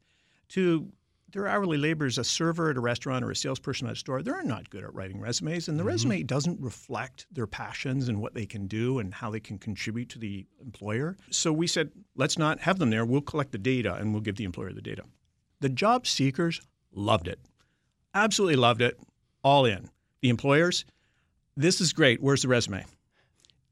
Two, 0.48 0.92
their 1.32 1.46
hourly 1.46 1.78
labor 1.78 2.06
is 2.06 2.18
a 2.18 2.24
server 2.24 2.70
at 2.70 2.76
a 2.76 2.80
restaurant 2.80 3.24
or 3.24 3.30
a 3.30 3.36
salesperson 3.36 3.86
at 3.86 3.94
a 3.94 3.96
store, 3.96 4.22
they're 4.22 4.42
not 4.42 4.70
good 4.70 4.84
at 4.84 4.94
writing 4.94 5.20
resumes, 5.20 5.68
and 5.68 5.78
the 5.78 5.82
mm-hmm. 5.82 5.88
resume 5.88 6.22
doesn't 6.22 6.60
reflect 6.60 7.26
their 7.32 7.46
passions 7.46 8.08
and 8.08 8.20
what 8.20 8.34
they 8.34 8.46
can 8.46 8.66
do 8.66 8.98
and 8.98 9.14
how 9.14 9.30
they 9.30 9.40
can 9.40 9.58
contribute 9.58 10.08
to 10.10 10.18
the 10.18 10.46
employer. 10.60 11.16
So 11.30 11.52
we 11.52 11.66
said, 11.66 11.90
let's 12.16 12.38
not 12.38 12.60
have 12.60 12.78
them 12.78 12.90
there. 12.90 13.04
We'll 13.04 13.20
collect 13.20 13.52
the 13.52 13.58
data 13.58 13.94
and 13.94 14.12
we'll 14.12 14.22
give 14.22 14.36
the 14.36 14.44
employer 14.44 14.72
the 14.72 14.82
data. 14.82 15.04
The 15.60 15.68
job 15.68 16.06
seekers 16.06 16.60
loved 16.92 17.28
it, 17.28 17.38
absolutely 18.14 18.56
loved 18.56 18.82
it, 18.82 18.98
all 19.42 19.64
in. 19.64 19.90
The 20.22 20.28
employers, 20.28 20.84
this 21.56 21.80
is 21.80 21.92
great. 21.92 22.22
Where's 22.22 22.42
the 22.42 22.48
resume? 22.48 22.84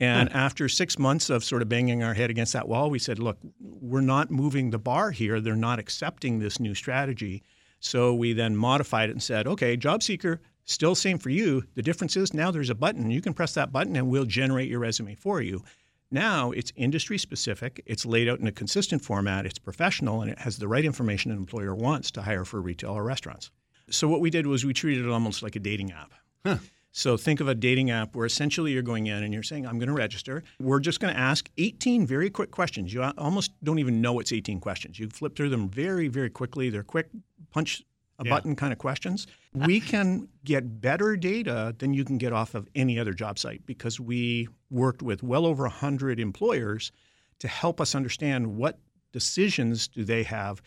And 0.01 0.33
after 0.33 0.69
six 0.69 0.99
months 0.99 1.29
of 1.29 1.43
sort 1.43 1.61
of 1.61 1.69
banging 1.69 2.05
our 2.05 2.15
head 2.15 2.31
against 2.31 2.53
that 2.53 2.69
wall, 2.69 2.89
we 2.89 3.01
said, 3.01 3.19
look, 3.19 3.39
we're 3.61 4.01
not 4.01 4.31
moving 4.31 4.71
the 4.71 4.79
bar 4.79 5.11
here. 5.11 5.41
They're 5.41 5.57
not 5.57 5.81
accepting 5.81 6.39
this 6.39 6.61
new 6.61 6.75
strategy. 6.75 7.43
So 7.81 8.15
we 8.15 8.33
then 8.33 8.57
modified 8.57 9.09
it 9.09 9.13
and 9.13 9.23
said, 9.23 9.47
okay, 9.47 9.77
job 9.77 10.03
seeker, 10.03 10.41
still 10.65 10.95
same 10.95 11.19
for 11.19 11.31
you. 11.31 11.65
The 11.75 11.83
difference 11.83 12.17
is 12.17 12.33
now 12.33 12.51
there's 12.51 12.71
a 12.71 12.75
button. 12.75 13.11
You 13.11 13.21
can 13.21 13.35
press 13.35 13.55
that 13.55 13.73
button 13.73 13.97
and 13.97 14.09
we'll 14.09 14.25
generate 14.25 14.69
your 14.69 14.81
resume 14.81 15.15
for 15.15 15.41
you. 15.43 15.65
Now 16.11 16.53
it's 16.53 16.73
industry 16.77 17.19
specific, 17.19 17.83
it's 17.85 18.07
laid 18.07 18.29
out 18.29 18.41
in 18.41 18.47
a 18.47 18.53
consistent 18.53 19.03
format, 19.03 19.45
it's 19.45 19.59
professional, 19.59 20.23
and 20.23 20.31
it 20.31 20.39
has 20.39 20.57
the 20.57 20.69
right 20.69 20.85
information 20.85 21.31
an 21.31 21.37
employer 21.37 21.75
wants 21.75 22.11
to 22.13 22.23
hire 22.23 22.47
for 22.47 22.63
retail 22.63 22.93
or 22.93 23.05
restaurants. 23.05 23.51
So 23.91 24.09
what 24.09 24.21
we 24.21 24.31
did 24.31 24.47
was 24.47 24.65
we 24.65 24.73
treated 24.73 25.05
it 25.05 25.11
almost 25.11 25.43
like 25.43 25.57
a 25.57 25.61
dating 25.61 25.93
app. 25.93 26.13
Huh. 26.47 26.59
So 26.99 27.17
think 27.17 27.39
of 27.39 27.47
a 27.47 27.55
dating 27.55 27.93
app 27.93 28.17
where 28.17 28.27
essentially 28.27 28.73
you're 28.73 28.83
going 28.83 29.07
in 29.07 29.23
and 29.23 29.33
you're 29.33 29.45
saying, 29.45 29.69
I'm 29.69 29.79
going 29.79 29.87
to 29.87 29.95
register. 29.95 30.43
We're 30.59 30.81
just 30.81 30.99
going 30.99 31.15
to 31.15 31.21
ask 31.21 31.49
18 31.57 32.05
very 32.09 32.29
quick 32.29 32.51
questions. 32.51 32.93
You 32.93 33.05
almost 33.17 33.53
don't 33.63 33.79
even 33.79 34.01
know 34.01 34.19
it's 34.19 34.33
18 34.33 34.59
questions. 34.59 34.99
You 34.99 35.09
flip 35.09 35.37
through 35.37 35.51
them 35.51 35.69
very, 35.69 36.09
very 36.09 36.29
quickly. 36.29 36.71
They're 36.71 36.83
quick, 36.83 37.09
punch 37.53 37.85
a 38.19 38.25
yeah. 38.25 38.31
button 38.31 38.57
kind 38.57 38.73
of 38.73 38.81
questions. 38.81 39.29
We 39.55 39.79
can 39.79 40.27
get 40.45 40.81
better 40.81 41.17
data 41.17 41.73
than 41.79 41.95
you 41.95 42.05
can 42.05 42.19
get 42.19 42.33
off 42.33 42.57
of 42.57 42.67
any 42.75 42.99
other 42.99 43.13
job 43.13 43.39
site 43.39 43.65
because 43.65 44.01
we 44.01 44.49
worked 44.69 45.01
with 45.01 45.23
well 45.23 45.47
over 45.47 45.63
100 45.63 46.19
employers 46.19 46.91
to 47.39 47.47
help 47.47 47.81
us 47.81 47.95
understand 47.95 48.57
what 48.57 48.77
decisions 49.13 49.87
do 49.87 50.03
they 50.03 50.25
have 50.25 50.61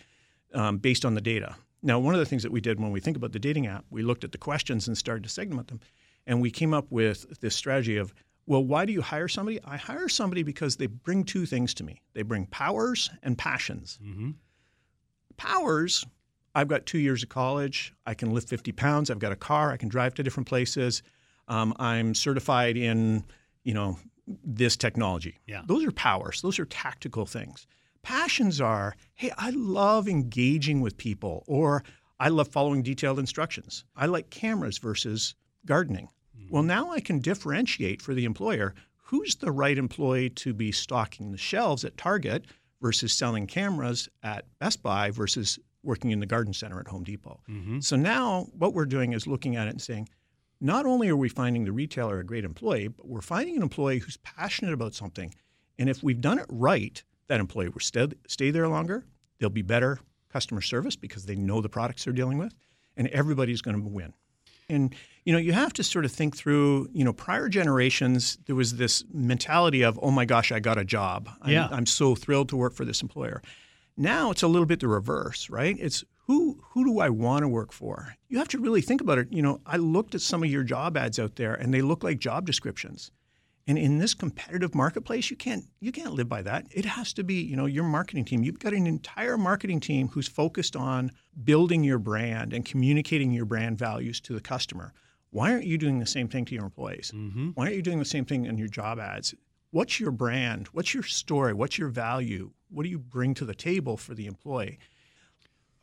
um, 0.54 0.78
based 0.78 1.04
on 1.04 1.14
the 1.14 1.22
data. 1.22 1.58
Now, 1.84 2.00
one 2.00 2.14
of 2.14 2.20
the 2.20 2.26
things 2.26 2.44
that 2.44 2.54
we 2.54 2.62
did 2.62 2.80
when 2.80 2.92
we 2.92 3.02
think 3.02 3.18
about 3.18 3.34
the 3.34 3.40
dating 3.40 3.68
app, 3.68 3.84
we 3.90 4.02
looked 4.02 4.24
at 4.24 4.32
the 4.32 4.38
questions 4.38 4.88
and 4.88 4.98
started 4.98 5.24
to 5.24 5.30
segment 5.30 5.68
them. 5.68 5.82
And 6.28 6.42
we 6.42 6.52
came 6.52 6.74
up 6.74 6.92
with 6.92 7.40
this 7.42 7.56
strategy 7.56 7.98
of, 7.98 8.14
well, 8.46 8.64
why 8.64 8.86
do 8.86 8.94
you 8.94 9.02
hire 9.02 9.28
somebody? 9.28 9.60
I 9.64 9.78
hire 9.78 10.10
somebody 10.10 10.44
because 10.44 10.78
they 10.78 10.88
bring 10.88 11.24
two 11.24 11.46
things 11.46 11.74
to 11.76 11.84
me 11.84 12.02
they 12.14 12.22
bring 12.22 12.46
powers 12.48 13.10
and 13.24 13.38
passions. 13.38 14.00
Mm-hmm. 14.04 14.32
Powers, 15.38 16.06
I've 16.54 16.68
got 16.68 16.86
two 16.86 17.00
years 17.00 17.24
of 17.24 17.30
college. 17.30 17.94
I 18.06 18.14
can 18.14 18.32
lift 18.32 18.50
50 18.50 18.72
pounds. 18.74 19.10
I've 19.10 19.20
got 19.20 19.32
a 19.32 19.38
car. 19.38 19.72
I 19.72 19.78
can 19.78 19.90
drive 19.90 20.14
to 20.16 20.24
different 20.24 20.48
places. 20.48 21.02
Um, 21.48 21.74
I'm 21.80 22.14
certified 22.14 22.78
in, 22.78 23.24
you 23.64 23.74
know, 23.74 23.98
this 24.28 24.78
technology. 24.78 25.40
Yeah. 25.48 25.62
Those 25.66 25.86
are 25.86 25.92
powers. 25.92 26.42
Those 26.42 26.60
are 26.60 26.66
tactical 26.66 27.26
things. 27.26 27.68
Passions 28.04 28.60
are, 28.60 28.96
hey, 29.16 29.32
I 29.38 29.52
love 29.52 30.08
engaging 30.08 30.82
with 30.82 30.98
people, 30.98 31.44
or 31.48 31.84
I 32.20 32.30
love 32.30 32.48
following 32.48 32.84
detailed 32.84 33.20
instructions. 33.20 33.86
I 33.96 34.08
like 34.08 34.30
cameras 34.30 34.78
versus 34.78 35.36
gardening. 35.66 36.10
Mm-hmm. 36.38 36.54
Well, 36.54 36.64
now 36.64 36.92
I 36.92 37.00
can 37.00 37.20
differentiate 37.20 38.02
for 38.02 38.14
the 38.14 38.26
employer 38.26 38.74
who's 38.96 39.36
the 39.36 39.52
right 39.52 39.78
employee 39.78 40.30
to 40.30 40.54
be 40.54 40.72
stocking 40.72 41.32
the 41.32 41.38
shelves 41.38 41.84
at 41.84 41.98
Target 41.98 42.46
versus 42.82 43.14
selling 43.14 43.46
cameras 43.46 44.08
at 44.24 44.46
Best 44.60 44.82
Buy 44.82 45.12
versus 45.12 45.60
working 45.84 46.12
in 46.12 46.20
the 46.20 46.26
garden 46.26 46.54
center 46.54 46.80
at 46.80 46.88
Home 46.88 47.04
Depot. 47.04 47.42
Mm-hmm. 47.50 47.80
So 47.80 47.96
now 47.96 48.48
what 48.58 48.74
we're 48.74 48.86
doing 48.86 49.14
is 49.14 49.28
looking 49.28 49.56
at 49.56 49.68
it 49.68 49.72
and 49.72 49.82
saying, 49.82 50.10
not 50.62 50.86
only 50.86 51.10
are 51.10 51.16
we 51.16 51.28
finding 51.28 51.66
the 51.66 51.72
retailer 51.72 52.20
a 52.20 52.24
great 52.24 52.46
employee, 52.46 52.88
but 52.88 53.08
we're 53.08 53.22
finding 53.22 53.58
an 53.58 53.64
employee 53.64 53.98
who's 53.98 54.18
passionate 54.18 54.74
about 54.74 54.94
something. 54.94 55.34
And 55.80 55.90
if 55.90 56.04
we've 56.04 56.22
done 56.22 56.38
it 56.38 56.46
right, 56.50 57.04
that 57.28 57.40
employee 57.40 57.70
will 57.70 57.80
stay, 57.80 58.08
stay 58.28 58.52
there 58.52 58.68
longer. 58.68 59.06
There'll 59.40 59.50
be 59.50 59.64
better 59.64 60.00
customer 60.32 60.62
service 60.62 60.96
because 60.96 61.26
they 61.26 61.36
know 61.36 61.62
the 61.62 61.70
products 61.70 62.06
they're 62.06 62.14
dealing 62.14 62.38
with, 62.38 62.54
and 62.96 63.08
everybody's 63.08 63.62
going 63.62 63.82
to 63.82 63.90
win. 63.90 64.14
And 64.72 64.96
you 65.26 65.34
know, 65.34 65.40
you 65.40 65.54
have 65.54 65.74
to 65.74 65.84
sort 65.84 66.06
of 66.06 66.12
think 66.12 66.36
through. 66.36 66.90
You 66.94 67.04
know, 67.04 67.14
prior 67.14 67.50
generations, 67.50 68.38
there 68.46 68.56
was 68.56 68.78
this 68.78 69.04
mentality 69.14 69.84
of, 69.84 70.00
"Oh 70.02 70.12
my 70.12 70.26
gosh, 70.26 70.52
I 70.52 70.60
got 70.60 70.78
a 70.78 70.86
job. 70.86 71.30
I'm, 71.42 71.52
yeah. 71.52 71.68
I'm 71.72 71.86
so 71.86 72.16
thrilled 72.16 72.50
to 72.50 72.58
work 72.58 72.74
for 72.74 72.86
this 72.86 73.02
employer." 73.02 73.42
Now 73.98 74.32
it's 74.32 74.42
a 74.42 74.48
little 74.48 74.66
bit 74.66 74.80
the 74.80 74.88
reverse, 74.88 75.50
right? 75.50 75.76
It's 75.80 76.04
who 76.28 76.64
who 76.70 76.86
do 76.86 77.00
I 77.00 77.10
want 77.10 77.44
to 77.44 77.48
work 77.48 77.72
for? 77.72 78.16
You 78.30 78.38
have 78.38 78.48
to 78.50 78.60
really 78.60 78.82
think 78.82 79.02
about 79.02 79.18
it. 79.18 79.28
You 79.32 79.42
know, 79.42 79.62
I 79.66 79.78
looked 79.78 80.16
at 80.16 80.22
some 80.22 80.44
of 80.44 80.50
your 80.50 80.64
job 80.64 80.98
ads 80.98 81.20
out 81.20 81.36
there, 81.36 81.54
and 81.54 81.74
they 81.74 81.82
look 81.82 82.04
like 82.04 82.20
job 82.20 82.46
descriptions. 82.46 83.12
And 83.68 83.78
in 83.78 84.00
this 84.00 84.14
competitive 84.14 84.74
marketplace, 84.74 85.30
you 85.30 85.38
can't 85.38 85.66
you 85.80 85.92
can't 85.92 86.14
live 86.14 86.28
by 86.28 86.42
that. 86.42 86.66
It 86.72 86.86
has 86.86 87.14
to 87.14 87.24
be, 87.24 87.36
you 87.36 87.56
know, 87.56 87.68
your 87.68 87.84
marketing 87.84 88.26
team. 88.26 88.44
You've 88.44 88.60
got 88.60 88.74
an 88.74 88.88
entire 88.88 89.38
marketing 89.38 89.80
team 89.80 90.10
who's 90.10 90.28
focused 90.28 90.76
on 90.76 91.12
building 91.44 91.84
your 91.84 92.00
brand 92.00 92.54
and 92.54 92.66
communicating 92.66 93.32
your 93.32 93.46
brand 93.46 93.78
values 93.78 94.20
to 94.22 94.34
the 94.34 94.42
customer. 94.42 94.94
Why 95.30 95.52
aren't 95.52 95.66
you 95.66 95.78
doing 95.78 96.00
the 96.00 96.06
same 96.06 96.28
thing 96.28 96.46
to 96.46 96.56
your 96.56 96.66
employees? 96.66 97.12
Mm-hmm. 97.16 97.52
Why 97.52 97.66
aren't 97.66 97.76
you 97.76 97.82
doing 97.82 98.00
the 98.00 98.06
same 98.06 98.26
thing 98.26 98.46
in 98.46 98.58
your 98.58 98.68
job 98.68 99.00
ads? 99.00 99.34
What's 99.72 100.00
your 100.00 100.12
brand? 100.12 100.68
What's 100.74 100.94
your 100.94 101.04
story? 101.04 101.54
What's 101.54 101.78
your 101.78 101.88
value? 101.88 102.52
What 102.70 102.84
do 102.84 102.90
you 102.90 103.00
bring 103.00 103.34
to 103.36 103.46
the 103.46 103.56
table 103.56 103.96
for 103.96 104.14
the 104.14 104.26
employee? 104.26 104.80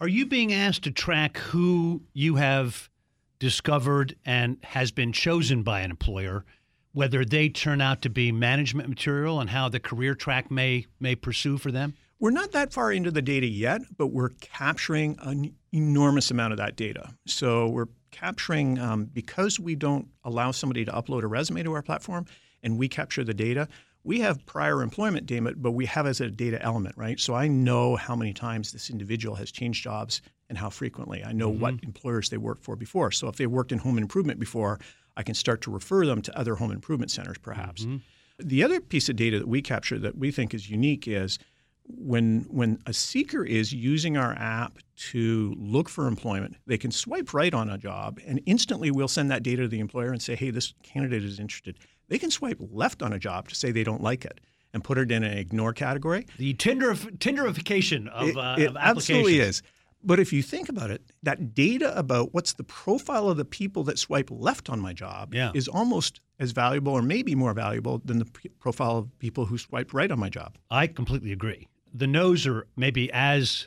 Are 0.01 0.09
you 0.09 0.27
being 0.27 0.53
asked 0.53 0.85
to 0.85 0.91
track 0.91 1.39
who 1.39 2.03
you 2.13 2.37
have 2.37 2.91
discovered 3.39 4.17
and 4.25 4.59
has 4.63 4.91
been 4.91 5.13
chosen 5.13 5.63
by 5.63 5.81
an 5.81 5.91
employer? 5.91 6.45
Whether 6.93 7.25
they 7.25 7.49
turn 7.49 7.81
out 7.81 8.03
to 8.03 8.11
be 8.11 8.33
management 8.33 8.89
material 8.89 9.41
and 9.41 9.51
how 9.51 9.69
the 9.69 9.81
career 9.81 10.15
track 10.15 10.51
may 10.51 10.87
may 11.01 11.15
pursue 11.15 11.59
for 11.59 11.71
them? 11.71 11.95
We're 12.21 12.31
not 12.31 12.53
that 12.53 12.73
far 12.73 12.91
into 12.91 13.13
the 13.13 13.23
data 13.23 13.47
yet, 13.47 13.83
but 13.97 14.09
we're 14.09 14.31
capturing 14.41 15.17
an 15.21 15.55
enormous 15.73 16.31
amount 16.33 16.53
of 16.53 16.59
that 16.59 16.75
data. 16.75 17.15
So 17.27 17.69
we're 17.69 17.87
capturing 18.11 18.79
um, 18.79 19.05
because 19.05 19.61
we 19.61 19.77
don't 19.77 20.09
allow 20.25 20.51
somebody 20.51 20.85
to 20.85 20.91
upload 20.91 21.23
a 21.23 21.29
resume 21.29 21.63
to 21.63 21.73
our 21.75 21.83
platform, 21.83 22.27
and 22.63 22.77
we 22.77 22.89
capture 22.89 23.23
the 23.23 23.35
data. 23.35 23.69
We 24.03 24.21
have 24.21 24.45
prior 24.47 24.83
employment 24.83 25.27
data, 25.27 25.55
but 25.57 25.73
we 25.73 25.87
have 25.87 26.07
as 26.07 26.21
a 26.21 26.31
data 26.31 26.61
element, 26.63 26.97
right? 26.97 27.21
So 27.21 27.35
I 27.35 27.47
know 27.47 27.95
how 27.95 28.17
many 28.17 28.33
times 28.33 28.73
this 28.73 28.91
individual 28.91 29.37
has 29.37 29.53
changed 29.53 29.85
jobs 29.85 30.23
and 30.49 30.57
how 30.57 30.71
frequently. 30.71 31.23
I 31.23 31.33
know 31.33 31.51
mm-hmm. 31.51 31.61
what 31.61 31.75
employers 31.85 32.31
they 32.31 32.39
worked 32.39 32.65
for 32.65 32.75
before. 32.75 33.11
So 33.11 33.29
if 33.29 33.37
they 33.37 33.47
worked 33.47 33.71
in 33.71 33.79
home 33.79 33.99
improvement 33.99 34.41
before, 34.41 34.81
I 35.19 35.25
can 35.25 35.35
start 35.35 35.61
to 35.63 35.71
refer 35.71 36.07
them 36.07 36.23
to 36.23 36.39
other 36.39 36.55
home 36.55 36.71
improvement 36.71 37.11
centers, 37.11 37.37
perhaps. 37.39 37.85
Mm-hmm. 37.85 37.97
The 38.39 38.63
other 38.63 38.81
piece 38.81 39.09
of 39.09 39.17
data 39.17 39.41
that 39.41 39.49
we 39.49 39.61
capture 39.61 39.99
that 39.99 40.17
we 40.17 40.31
think 40.31 40.55
is 40.55 40.71
unique 40.71 41.09
is 41.09 41.39
when 41.85 42.47
when 42.51 42.79
a 42.87 42.93
seeker 42.93 43.45
is 43.45 43.73
using 43.73 44.17
our 44.17 44.35
app 44.35 44.79
to 45.11 45.55
look 45.59 45.89
for 45.89 46.07
employment, 46.07 46.57
they 46.67 46.79
can 46.79 46.93
swipe 46.93 47.35
right 47.35 47.53
on 47.53 47.69
a 47.69 47.77
job 47.77 48.21
and 48.27 48.41
instantly 48.47 48.91
we'll 48.91 49.09
send 49.09 49.31
that 49.31 49.43
data 49.43 49.63
to 49.63 49.69
the 49.69 49.81
employer 49.81 50.13
and 50.13 50.23
say, 50.23 50.37
"Hey, 50.37 50.51
this 50.51 50.75
candidate 50.83 51.25
is 51.25 51.41
interested." 51.41 51.79
They 52.09 52.19
can 52.19 52.31
swipe 52.31 52.59
left 52.61 53.03
on 53.03 53.13
a 53.13 53.19
job 53.19 53.49
to 53.49 53.55
say 53.55 53.73
they 53.73 53.85
don't 53.85 54.03
like 54.03 54.25
it 54.25 54.41
and 54.73 54.85
put 54.85 54.99
it 54.99 55.11
in 55.11 55.25
an 55.25 55.37
ignore 55.37 55.73
category. 55.73 56.27
The 56.37 56.55
Tinder 56.55 56.95
Tinderification 56.95 58.09
of, 58.09 58.29
it, 58.29 58.37
uh, 58.37 58.57
it 58.59 58.69
of 58.69 58.77
absolutely 58.79 59.41
is. 59.41 59.63
But 60.03 60.21
if 60.21 60.33
you 60.33 60.43
think 60.43 60.69
about 60.69 60.91
it, 60.91 61.03
that 61.23 61.55
data 61.55 61.97
about 61.99 62.33
what's 62.33 62.53
the 62.53 62.65
profile 62.65 63.29
of 63.29 63.37
the 63.37 63.45
people 63.45 63.83
that 63.85 63.99
swipe 63.99 64.31
left 64.31 64.71
on 64.71 64.81
my 64.81 64.93
job 64.93 65.35
yeah. 65.35 65.51
is 65.55 65.67
almost 65.67 66.21
as 66.39 66.53
valuable 66.53 66.93
or 66.93 67.03
maybe 67.03 67.35
more 67.35 67.53
valuable 67.53 68.01
than 68.05 68.21
the 68.21 68.25
p- 68.25 68.49
profile 68.61 68.99
of 68.99 69.19
people 69.19 69.47
who 69.47 69.59
swipe 69.59 69.93
right 69.93 70.11
on 70.11 70.19
my 70.19 70.29
job. 70.29 70.57
I 70.71 70.87
completely 70.87 71.33
agree. 71.33 71.69
The 71.93 72.07
no's 72.07 72.47
are 72.47 72.67
maybe 72.77 73.11
as 73.13 73.67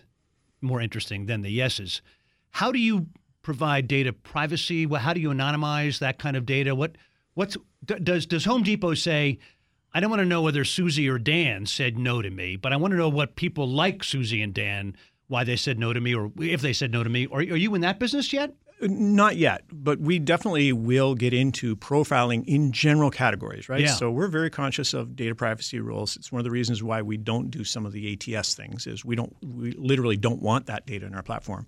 more 0.61 0.79
interesting 0.79 1.25
than 1.25 1.41
the 1.41 1.49
yeses. 1.49 2.01
How 2.51 2.71
do 2.71 2.79
you 2.79 3.07
provide 3.41 3.87
data 3.87 4.13
privacy? 4.13 4.87
How 4.87 5.13
do 5.13 5.19
you 5.19 5.29
anonymize 5.29 5.99
that 5.99 6.19
kind 6.19 6.37
of 6.37 6.45
data? 6.45 6.75
What 6.75 6.97
what's 7.33 7.57
does 7.85 8.25
does 8.25 8.45
Home 8.45 8.63
Depot 8.63 8.93
say 8.93 9.39
I 9.93 9.99
don't 9.99 10.09
want 10.09 10.21
to 10.21 10.25
know 10.25 10.41
whether 10.41 10.63
Susie 10.63 11.09
or 11.09 11.17
Dan 11.17 11.65
said 11.65 11.97
no 11.97 12.21
to 12.21 12.29
me, 12.29 12.55
but 12.55 12.71
I 12.71 12.77
want 12.77 12.91
to 12.91 12.97
know 12.97 13.09
what 13.09 13.35
people 13.35 13.67
like 13.67 14.03
Susie 14.03 14.41
and 14.41 14.53
Dan 14.53 14.95
why 15.31 15.45
they 15.45 15.55
said 15.55 15.79
no 15.79 15.93
to 15.93 16.01
me 16.01 16.13
or 16.13 16.29
if 16.39 16.61
they 16.61 16.73
said 16.73 16.91
no 16.91 17.03
to 17.03 17.09
me. 17.09 17.25
Are, 17.31 17.39
are 17.39 17.41
you 17.41 17.73
in 17.73 17.81
that 17.81 17.99
business 17.99 18.33
yet? 18.33 18.53
Not 18.81 19.37
yet, 19.37 19.63
but 19.71 19.99
we 19.99 20.19
definitely 20.19 20.73
will 20.73 21.15
get 21.15 21.33
into 21.33 21.75
profiling 21.75 22.43
in 22.47 22.71
general 22.71 23.11
categories, 23.11 23.69
right? 23.69 23.81
Yeah. 23.81 23.93
So 23.93 24.11
we're 24.11 24.27
very 24.27 24.49
conscious 24.49 24.93
of 24.93 25.15
data 25.15 25.35
privacy 25.35 25.79
rules. 25.79 26.17
It's 26.17 26.31
one 26.31 26.39
of 26.39 26.43
the 26.43 26.51
reasons 26.51 26.83
why 26.83 27.01
we 27.01 27.15
don't 27.15 27.49
do 27.49 27.63
some 27.63 27.85
of 27.85 27.93
the 27.93 28.19
ATS 28.35 28.55
things 28.55 28.87
is 28.87 29.05
we 29.05 29.15
don't 29.15 29.33
we 29.41 29.71
literally 29.73 30.17
don't 30.17 30.41
want 30.41 30.65
that 30.65 30.85
data 30.85 31.05
in 31.05 31.15
our 31.15 31.23
platform. 31.23 31.65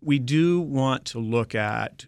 We 0.00 0.18
do 0.18 0.60
want 0.60 1.04
to 1.06 1.18
look 1.20 1.54
at 1.54 2.06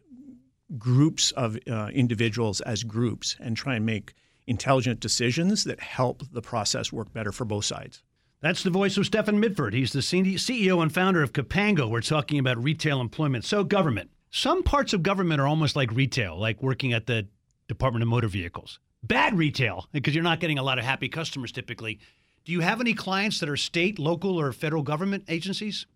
groups 0.78 1.30
of 1.32 1.58
uh, 1.70 1.90
individuals 1.92 2.60
as 2.62 2.82
groups 2.82 3.36
and 3.38 3.56
try 3.56 3.76
and 3.76 3.86
make 3.86 4.14
intelligent 4.46 4.98
decisions 4.98 5.64
that 5.64 5.78
help 5.78 6.22
the 6.32 6.42
process 6.42 6.92
work 6.92 7.12
better 7.12 7.30
for 7.32 7.44
both 7.44 7.66
sides. 7.66 8.02
That's 8.40 8.62
the 8.62 8.70
voice 8.70 8.96
of 8.96 9.04
Stefan 9.04 9.42
Midford. 9.42 9.72
He's 9.72 9.92
the 9.92 9.98
CEO 9.98 10.80
and 10.80 10.94
founder 10.94 11.24
of 11.24 11.32
Capango. 11.32 11.90
We're 11.90 12.00
talking 12.00 12.38
about 12.38 12.62
retail 12.62 13.00
employment. 13.00 13.44
So, 13.44 13.64
government. 13.64 14.10
Some 14.30 14.62
parts 14.62 14.92
of 14.92 15.02
government 15.02 15.40
are 15.40 15.48
almost 15.48 15.74
like 15.74 15.90
retail, 15.90 16.38
like 16.38 16.62
working 16.62 16.92
at 16.92 17.06
the 17.06 17.26
Department 17.66 18.02
of 18.02 18.08
Motor 18.08 18.28
Vehicles. 18.28 18.78
Bad 19.02 19.36
retail, 19.36 19.88
because 19.92 20.14
you're 20.14 20.22
not 20.22 20.38
getting 20.38 20.58
a 20.58 20.62
lot 20.62 20.78
of 20.78 20.84
happy 20.84 21.08
customers 21.08 21.50
typically. 21.50 21.98
Do 22.44 22.52
you 22.52 22.60
have 22.60 22.80
any 22.80 22.94
clients 22.94 23.40
that 23.40 23.48
are 23.48 23.56
state, 23.56 23.98
local, 23.98 24.38
or 24.38 24.52
federal 24.52 24.82
government 24.82 25.24
agencies? 25.28 25.86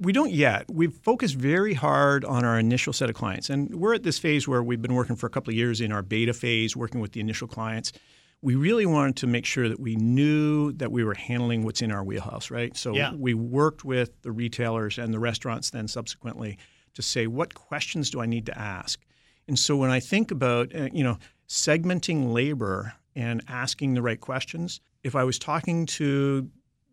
We 0.00 0.12
don't 0.12 0.32
yet. 0.32 0.64
We've 0.70 0.94
focused 0.94 1.34
very 1.34 1.74
hard 1.74 2.24
on 2.24 2.46
our 2.46 2.58
initial 2.58 2.94
set 2.94 3.10
of 3.10 3.14
clients. 3.14 3.50
And 3.50 3.74
we're 3.74 3.94
at 3.94 4.04
this 4.04 4.18
phase 4.18 4.48
where 4.48 4.62
we've 4.62 4.82
been 4.82 4.94
working 4.94 5.16
for 5.16 5.26
a 5.26 5.30
couple 5.30 5.50
of 5.50 5.56
years 5.56 5.80
in 5.82 5.92
our 5.92 6.02
beta 6.02 6.32
phase, 6.32 6.74
working 6.74 7.00
with 7.00 7.12
the 7.12 7.20
initial 7.20 7.46
clients. 7.46 7.92
We 8.40 8.54
really 8.54 8.86
wanted 8.86 9.16
to 9.16 9.26
make 9.26 9.44
sure 9.44 9.68
that 9.68 9.80
we 9.80 9.96
knew 9.96 10.72
that 10.74 10.92
we 10.92 11.02
were 11.02 11.14
handling 11.14 11.64
what's 11.64 11.82
in 11.82 11.90
our 11.90 12.04
wheelhouse, 12.04 12.50
right? 12.50 12.76
So 12.76 12.94
yeah. 12.94 13.12
we 13.12 13.34
worked 13.34 13.84
with 13.84 14.22
the 14.22 14.30
retailers 14.30 14.98
and 14.98 15.12
the 15.12 15.18
restaurants 15.18 15.70
then 15.70 15.88
subsequently 15.88 16.58
to 16.94 17.02
say, 17.02 17.26
what 17.26 17.54
questions 17.54 18.10
do 18.10 18.20
I 18.20 18.26
need 18.26 18.46
to 18.46 18.56
ask? 18.56 19.00
And 19.48 19.58
so 19.58 19.76
when 19.76 19.90
I 19.90 19.98
think 19.98 20.30
about, 20.30 20.74
uh, 20.74 20.88
you 20.92 21.02
know, 21.02 21.18
segmenting 21.48 22.32
labor 22.32 22.92
and 23.16 23.42
asking 23.48 23.94
the 23.94 24.02
right 24.02 24.20
questions, 24.20 24.80
if 25.02 25.16
I 25.16 25.24
was 25.24 25.38
talking 25.38 25.86
to 25.86 26.48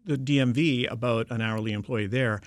the 0.06 0.18
DMV 0.18 0.90
about 0.90 1.30
an 1.30 1.42
hourly 1.42 1.74
employee 1.74 2.08
there, 2.08 2.42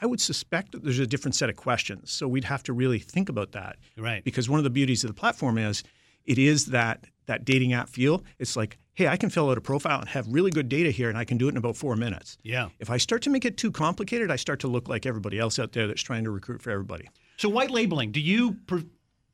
I 0.00 0.06
would 0.06 0.20
suspect 0.20 0.72
that 0.72 0.82
there's 0.82 0.98
a 0.98 1.06
different 1.06 1.34
set 1.34 1.50
of 1.50 1.56
questions. 1.56 2.10
So 2.10 2.26
we'd 2.26 2.44
have 2.44 2.62
to 2.64 2.72
really 2.72 2.98
think 2.98 3.28
about 3.28 3.52
that. 3.52 3.76
Right. 3.98 4.24
Because 4.24 4.48
one 4.48 4.58
of 4.58 4.64
the 4.64 4.70
beauties 4.70 5.04
of 5.04 5.08
the 5.08 5.14
platform 5.14 5.58
is 5.58 5.82
it 6.24 6.38
is 6.38 6.66
that 6.66 7.04
that 7.30 7.44
dating 7.44 7.72
app 7.72 7.88
feel. 7.88 8.22
It's 8.38 8.56
like, 8.56 8.78
hey, 8.94 9.08
I 9.08 9.16
can 9.16 9.30
fill 9.30 9.50
out 9.50 9.56
a 9.56 9.60
profile 9.60 10.00
and 10.00 10.08
have 10.08 10.26
really 10.28 10.50
good 10.50 10.68
data 10.68 10.90
here 10.90 11.08
and 11.08 11.16
I 11.16 11.24
can 11.24 11.38
do 11.38 11.46
it 11.46 11.52
in 11.52 11.56
about 11.56 11.76
four 11.76 11.96
minutes. 11.96 12.36
Yeah. 12.42 12.68
If 12.78 12.90
I 12.90 12.98
start 12.98 13.22
to 13.22 13.30
make 13.30 13.44
it 13.44 13.56
too 13.56 13.70
complicated, 13.70 14.30
I 14.30 14.36
start 14.36 14.60
to 14.60 14.68
look 14.68 14.88
like 14.88 15.06
everybody 15.06 15.38
else 15.38 15.58
out 15.58 15.72
there 15.72 15.86
that's 15.86 16.02
trying 16.02 16.24
to 16.24 16.30
recruit 16.30 16.60
for 16.60 16.70
everybody. 16.70 17.08
So 17.36 17.48
white 17.48 17.70
labeling, 17.70 18.12
do 18.12 18.20
you 18.20 18.56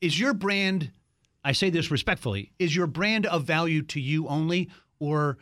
is 0.00 0.20
your 0.20 0.34
brand 0.34 0.92
I 1.42 1.52
say 1.52 1.70
this 1.70 1.92
respectfully, 1.92 2.50
is 2.58 2.74
your 2.74 2.88
brand 2.88 3.24
of 3.26 3.44
value 3.44 3.82
to 3.82 4.00
you 4.00 4.26
only 4.26 4.68
or 4.98 5.38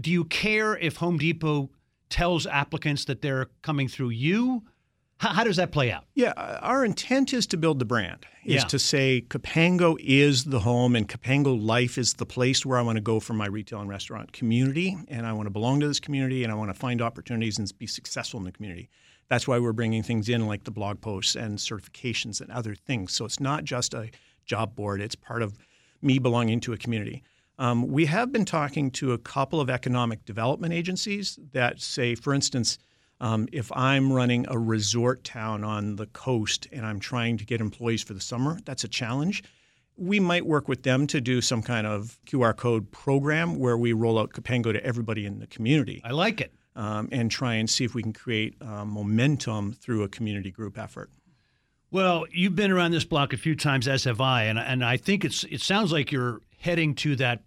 do 0.00 0.10
you 0.10 0.24
care 0.24 0.76
if 0.76 0.96
Home 0.96 1.18
Depot 1.18 1.70
tells 2.08 2.46
applicants 2.46 3.04
that 3.06 3.20
they're 3.20 3.46
coming 3.62 3.88
through 3.88 4.10
you? 4.10 4.62
How, 5.20 5.34
how 5.34 5.44
does 5.44 5.56
that 5.56 5.70
play 5.70 5.92
out? 5.92 6.04
Yeah, 6.14 6.32
our 6.62 6.82
intent 6.82 7.34
is 7.34 7.46
to 7.48 7.58
build 7.58 7.78
the 7.78 7.84
brand, 7.84 8.24
is 8.42 8.62
Yeah. 8.62 8.68
to 8.68 8.78
say 8.78 9.20
Capango 9.28 9.98
is 10.00 10.44
the 10.44 10.60
home 10.60 10.96
and 10.96 11.06
Capango 11.06 11.62
Life 11.62 11.98
is 11.98 12.14
the 12.14 12.24
place 12.24 12.64
where 12.64 12.78
I 12.78 12.82
want 12.82 12.96
to 12.96 13.02
go 13.02 13.20
for 13.20 13.34
my 13.34 13.46
retail 13.46 13.80
and 13.80 13.88
restaurant 13.90 14.32
community. 14.32 14.96
And 15.08 15.26
I 15.26 15.34
want 15.34 15.44
to 15.44 15.50
belong 15.50 15.78
to 15.80 15.88
this 15.88 16.00
community 16.00 16.42
and 16.42 16.50
I 16.50 16.54
want 16.54 16.70
to 16.70 16.74
find 16.74 17.02
opportunities 17.02 17.58
and 17.58 17.70
be 17.78 17.86
successful 17.86 18.38
in 18.40 18.44
the 18.44 18.52
community. 18.52 18.88
That's 19.28 19.46
why 19.46 19.58
we're 19.58 19.74
bringing 19.74 20.02
things 20.02 20.26
in 20.30 20.46
like 20.46 20.64
the 20.64 20.70
blog 20.70 21.02
posts 21.02 21.36
and 21.36 21.58
certifications 21.58 22.40
and 22.40 22.50
other 22.50 22.74
things. 22.74 23.12
So 23.12 23.26
it's 23.26 23.40
not 23.40 23.64
just 23.64 23.92
a 23.92 24.10
job 24.46 24.74
board, 24.74 25.02
it's 25.02 25.14
part 25.14 25.42
of 25.42 25.58
me 26.00 26.18
belonging 26.18 26.60
to 26.60 26.72
a 26.72 26.78
community. 26.78 27.22
Um, 27.58 27.88
we 27.88 28.06
have 28.06 28.32
been 28.32 28.46
talking 28.46 28.90
to 28.92 29.12
a 29.12 29.18
couple 29.18 29.60
of 29.60 29.68
economic 29.68 30.24
development 30.24 30.72
agencies 30.72 31.38
that 31.52 31.78
say, 31.78 32.14
for 32.14 32.32
instance, 32.32 32.78
um, 33.20 33.48
if 33.52 33.70
I'm 33.72 34.12
running 34.12 34.46
a 34.48 34.58
resort 34.58 35.24
town 35.24 35.62
on 35.62 35.96
the 35.96 36.06
coast 36.06 36.66
and 36.72 36.86
I'm 36.86 37.00
trying 37.00 37.36
to 37.38 37.44
get 37.44 37.60
employees 37.60 38.02
for 38.02 38.14
the 38.14 38.20
summer, 38.20 38.58
that's 38.64 38.84
a 38.84 38.88
challenge. 38.88 39.44
We 39.96 40.18
might 40.18 40.46
work 40.46 40.68
with 40.68 40.82
them 40.82 41.06
to 41.08 41.20
do 41.20 41.42
some 41.42 41.62
kind 41.62 41.86
of 41.86 42.18
QR 42.26 42.56
code 42.56 42.90
program 42.90 43.58
where 43.58 43.76
we 43.76 43.92
roll 43.92 44.18
out 44.18 44.32
Capango 44.32 44.72
to 44.72 44.82
everybody 44.82 45.26
in 45.26 45.38
the 45.38 45.46
community 45.46 46.00
I 46.04 46.12
like 46.12 46.40
it. 46.40 46.54
um, 46.74 47.08
and 47.12 47.30
try 47.30 47.54
and 47.54 47.68
see 47.68 47.84
if 47.84 47.94
we 47.94 48.02
can 48.02 48.14
create 48.14 48.54
uh, 48.62 48.84
momentum 48.86 49.74
through 49.74 50.02
a 50.02 50.08
community 50.08 50.50
group 50.50 50.78
effort. 50.78 51.10
Well, 51.90 52.24
you've 52.30 52.54
been 52.54 52.70
around 52.70 52.92
this 52.92 53.04
block 53.04 53.32
a 53.32 53.36
few 53.36 53.54
times, 53.56 53.88
as 53.88 54.04
have 54.04 54.20
I, 54.20 54.44
and 54.44 54.58
and 54.58 54.84
I 54.84 54.96
think 54.96 55.24
it's 55.24 55.44
it 55.44 55.60
sounds 55.60 55.92
like 55.92 56.12
you're 56.12 56.40
heading 56.60 56.94
to 56.94 57.16
that 57.16 57.42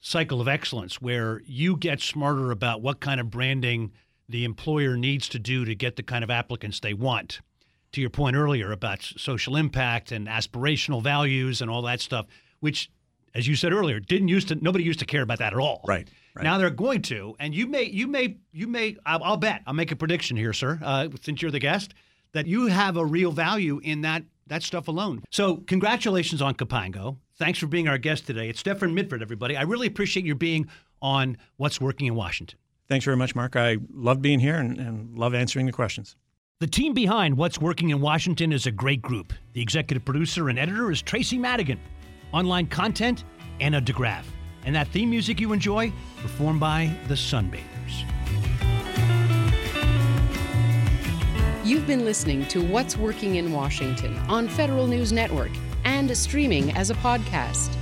cycle 0.00 0.40
of 0.40 0.48
excellence 0.48 1.02
where 1.02 1.42
you 1.44 1.76
get 1.76 2.00
smarter 2.00 2.50
about 2.52 2.80
what 2.80 3.00
kind 3.00 3.20
of 3.20 3.30
branding 3.30 3.92
the 4.28 4.44
employer 4.44 4.96
needs 4.96 5.28
to 5.30 5.38
do 5.38 5.64
to 5.64 5.74
get 5.74 5.96
the 5.96 6.02
kind 6.02 6.24
of 6.24 6.30
applicants 6.30 6.80
they 6.80 6.94
want. 6.94 7.40
To 7.92 8.00
your 8.00 8.10
point 8.10 8.36
earlier 8.36 8.72
about 8.72 9.02
social 9.02 9.54
impact 9.54 10.12
and 10.12 10.26
aspirational 10.26 11.02
values 11.02 11.60
and 11.60 11.70
all 11.70 11.82
that 11.82 12.00
stuff, 12.00 12.24
which, 12.60 12.90
as 13.34 13.46
you 13.46 13.54
said 13.54 13.74
earlier, 13.74 14.00
didn't 14.00 14.28
used 14.28 14.48
to 14.48 14.54
nobody 14.54 14.82
used 14.82 15.00
to 15.00 15.04
care 15.04 15.20
about 15.20 15.40
that 15.40 15.52
at 15.52 15.58
all. 15.58 15.84
Right, 15.86 16.08
right. 16.34 16.42
Now 16.42 16.56
they're 16.56 16.70
going 16.70 17.02
to, 17.02 17.36
and 17.38 17.54
you 17.54 17.66
may, 17.66 17.82
you 17.82 18.06
may, 18.06 18.38
you 18.50 18.66
may. 18.66 18.96
I'll, 19.04 19.22
I'll 19.22 19.36
bet. 19.36 19.60
I'll 19.66 19.74
make 19.74 19.92
a 19.92 19.96
prediction 19.96 20.38
here, 20.38 20.54
sir. 20.54 20.78
Uh, 20.82 21.08
since 21.20 21.42
you're 21.42 21.50
the 21.50 21.58
guest, 21.58 21.92
that 22.32 22.46
you 22.46 22.68
have 22.68 22.96
a 22.96 23.04
real 23.04 23.30
value 23.30 23.78
in 23.84 24.00
that 24.02 24.22
that 24.46 24.62
stuff 24.62 24.88
alone. 24.88 25.22
So, 25.30 25.56
congratulations 25.56 26.40
on 26.40 26.54
Capango. 26.54 27.18
Thanks 27.36 27.58
for 27.58 27.66
being 27.66 27.88
our 27.88 27.98
guest 27.98 28.26
today. 28.26 28.48
It's 28.48 28.60
Stefan 28.60 28.96
Midford, 28.96 29.20
everybody. 29.20 29.56
I 29.56 29.62
really 29.62 29.86
appreciate 29.86 30.24
your 30.24 30.36
being 30.36 30.68
on 31.00 31.36
What's 31.56 31.80
Working 31.80 32.06
in 32.06 32.14
Washington. 32.14 32.58
Thanks 32.92 33.06
very 33.06 33.16
much, 33.16 33.34
Mark. 33.34 33.56
I 33.56 33.78
love 33.94 34.20
being 34.20 34.38
here 34.38 34.56
and, 34.56 34.78
and 34.78 35.16
love 35.16 35.32
answering 35.32 35.64
the 35.64 35.72
questions. 35.72 36.14
The 36.60 36.66
team 36.66 36.92
behind 36.92 37.38
What's 37.38 37.58
Working 37.58 37.88
in 37.88 38.02
Washington 38.02 38.52
is 38.52 38.66
a 38.66 38.70
great 38.70 39.00
group. 39.00 39.32
The 39.54 39.62
executive 39.62 40.04
producer 40.04 40.50
and 40.50 40.58
editor 40.58 40.90
is 40.90 41.00
Tracy 41.00 41.38
Madigan. 41.38 41.80
Online 42.34 42.66
content, 42.66 43.24
Anna 43.60 43.80
DeGraff. 43.80 44.24
And 44.66 44.74
that 44.74 44.88
theme 44.88 45.08
music 45.08 45.40
you 45.40 45.54
enjoy, 45.54 45.90
performed 46.20 46.60
by 46.60 46.94
the 47.08 47.14
Sunbathers. 47.14 48.04
You've 51.64 51.86
been 51.86 52.04
listening 52.04 52.44
to 52.48 52.62
What's 52.62 52.98
Working 52.98 53.36
in 53.36 53.52
Washington 53.52 54.18
on 54.28 54.48
Federal 54.48 54.86
News 54.86 55.14
Network 55.14 55.52
and 55.86 56.14
streaming 56.14 56.76
as 56.76 56.90
a 56.90 56.94
podcast. 56.96 57.74